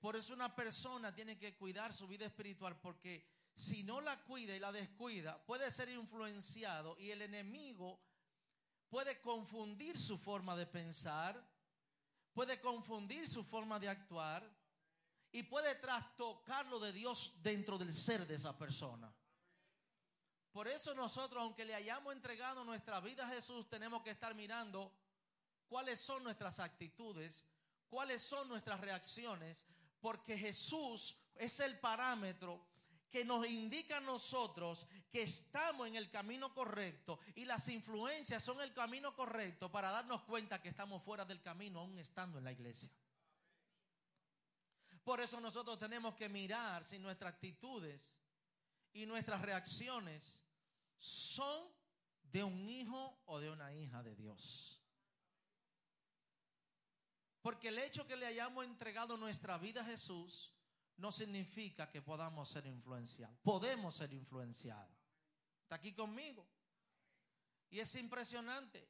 Por 0.00 0.16
eso 0.16 0.34
una 0.34 0.54
persona 0.54 1.14
tiene 1.14 1.38
que 1.38 1.56
cuidar 1.56 1.94
su 1.94 2.06
vida 2.06 2.26
espiritual, 2.26 2.78
porque 2.78 3.26
si 3.54 3.82
no 3.82 4.02
la 4.02 4.22
cuida 4.24 4.54
y 4.54 4.60
la 4.60 4.70
descuida, 4.70 5.42
puede 5.46 5.70
ser 5.70 5.88
influenciado 5.88 6.98
y 6.98 7.10
el 7.10 7.22
enemigo 7.22 8.07
puede 8.88 9.20
confundir 9.20 9.98
su 9.98 10.18
forma 10.18 10.56
de 10.56 10.66
pensar, 10.66 11.42
puede 12.32 12.60
confundir 12.60 13.28
su 13.28 13.44
forma 13.44 13.78
de 13.78 13.88
actuar 13.88 14.48
y 15.30 15.42
puede 15.42 15.74
trastocar 15.74 16.66
lo 16.66 16.78
de 16.78 16.92
Dios 16.92 17.34
dentro 17.42 17.78
del 17.78 17.92
ser 17.92 18.26
de 18.26 18.36
esa 18.36 18.56
persona. 18.56 19.12
Por 20.52 20.66
eso 20.66 20.94
nosotros, 20.94 21.42
aunque 21.42 21.64
le 21.64 21.74
hayamos 21.74 22.14
entregado 22.14 22.64
nuestra 22.64 23.00
vida 23.00 23.26
a 23.26 23.30
Jesús, 23.30 23.68
tenemos 23.68 24.02
que 24.02 24.10
estar 24.10 24.34
mirando 24.34 24.92
cuáles 25.68 26.00
son 26.00 26.24
nuestras 26.24 26.58
actitudes, 26.58 27.46
cuáles 27.88 28.22
son 28.22 28.48
nuestras 28.48 28.80
reacciones, 28.80 29.66
porque 30.00 30.38
Jesús 30.38 31.16
es 31.34 31.60
el 31.60 31.78
parámetro 31.78 32.67
que 33.10 33.24
nos 33.24 33.46
indica 33.48 33.98
a 33.98 34.00
nosotros 34.00 34.86
que 35.10 35.22
estamos 35.22 35.88
en 35.88 35.96
el 35.96 36.10
camino 36.10 36.52
correcto 36.52 37.18
y 37.34 37.44
las 37.44 37.68
influencias 37.68 38.42
son 38.42 38.60
el 38.60 38.72
camino 38.72 39.14
correcto 39.14 39.70
para 39.70 39.90
darnos 39.90 40.22
cuenta 40.22 40.60
que 40.60 40.68
estamos 40.68 41.02
fuera 41.02 41.24
del 41.24 41.40
camino 41.40 41.80
aún 41.80 41.98
estando 41.98 42.38
en 42.38 42.44
la 42.44 42.52
iglesia. 42.52 42.90
Por 45.02 45.20
eso 45.20 45.40
nosotros 45.40 45.78
tenemos 45.78 46.14
que 46.14 46.28
mirar 46.28 46.84
si 46.84 46.98
nuestras 46.98 47.32
actitudes 47.32 48.12
y 48.92 49.06
nuestras 49.06 49.40
reacciones 49.40 50.44
son 50.98 51.66
de 52.24 52.44
un 52.44 52.68
hijo 52.68 53.18
o 53.24 53.40
de 53.40 53.50
una 53.50 53.72
hija 53.74 54.02
de 54.02 54.14
Dios. 54.14 54.82
Porque 57.40 57.68
el 57.68 57.78
hecho 57.78 58.06
que 58.06 58.16
le 58.16 58.26
hayamos 58.26 58.66
entregado 58.66 59.16
nuestra 59.16 59.56
vida 59.56 59.80
a 59.80 59.86
Jesús 59.86 60.52
no 60.98 61.12
significa 61.12 61.90
que 61.90 62.02
podamos 62.02 62.48
ser 62.48 62.66
influenciados. 62.66 63.38
Podemos 63.42 63.94
ser 63.94 64.12
influenciados. 64.12 64.96
¿Está 65.62 65.76
aquí 65.76 65.92
conmigo? 65.92 66.46
Y 67.70 67.80
es 67.80 67.94
impresionante. 67.94 68.88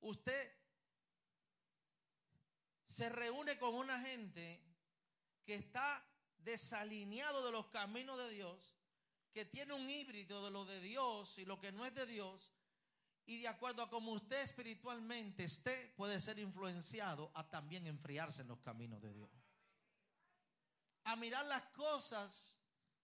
Usted 0.00 0.52
se 2.86 3.08
reúne 3.08 3.58
con 3.58 3.74
una 3.74 4.00
gente 4.00 4.62
que 5.44 5.54
está 5.54 6.04
desalineado 6.38 7.44
de 7.44 7.52
los 7.52 7.66
caminos 7.68 8.18
de 8.18 8.30
Dios, 8.30 8.76
que 9.32 9.44
tiene 9.44 9.74
un 9.74 9.88
híbrido 9.88 10.44
de 10.44 10.50
lo 10.50 10.64
de 10.64 10.80
Dios 10.80 11.38
y 11.38 11.44
lo 11.44 11.60
que 11.60 11.72
no 11.72 11.86
es 11.86 11.94
de 11.94 12.06
Dios, 12.06 12.52
y 13.26 13.40
de 13.40 13.48
acuerdo 13.48 13.82
a 13.82 13.88
cómo 13.88 14.12
usted 14.12 14.42
espiritualmente 14.42 15.44
esté, 15.44 15.92
puede 15.96 16.20
ser 16.20 16.38
influenciado 16.38 17.30
a 17.34 17.48
también 17.48 17.86
enfriarse 17.86 18.42
en 18.42 18.48
los 18.48 18.60
caminos 18.60 19.00
de 19.00 19.14
Dios. 19.14 19.43
A 21.04 21.16
mirar 21.16 21.44
las 21.46 21.62
cosas 21.66 22.58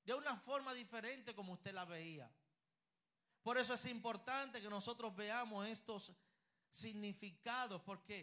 de 0.05 0.15
una 0.15 0.37
forma 0.37 0.75
diferente 0.75 1.35
como 1.35 1.53
usted 1.53 1.73
la 1.73 1.85
veía. 1.85 2.31
Por 3.43 3.59
eso 3.59 3.75
es 3.75 3.85
importante 3.87 4.61
que 4.61 4.69
nosotros 4.69 5.15
veamos 5.15 5.67
estos 5.67 6.13
significados, 6.71 7.81
porque 7.83 8.19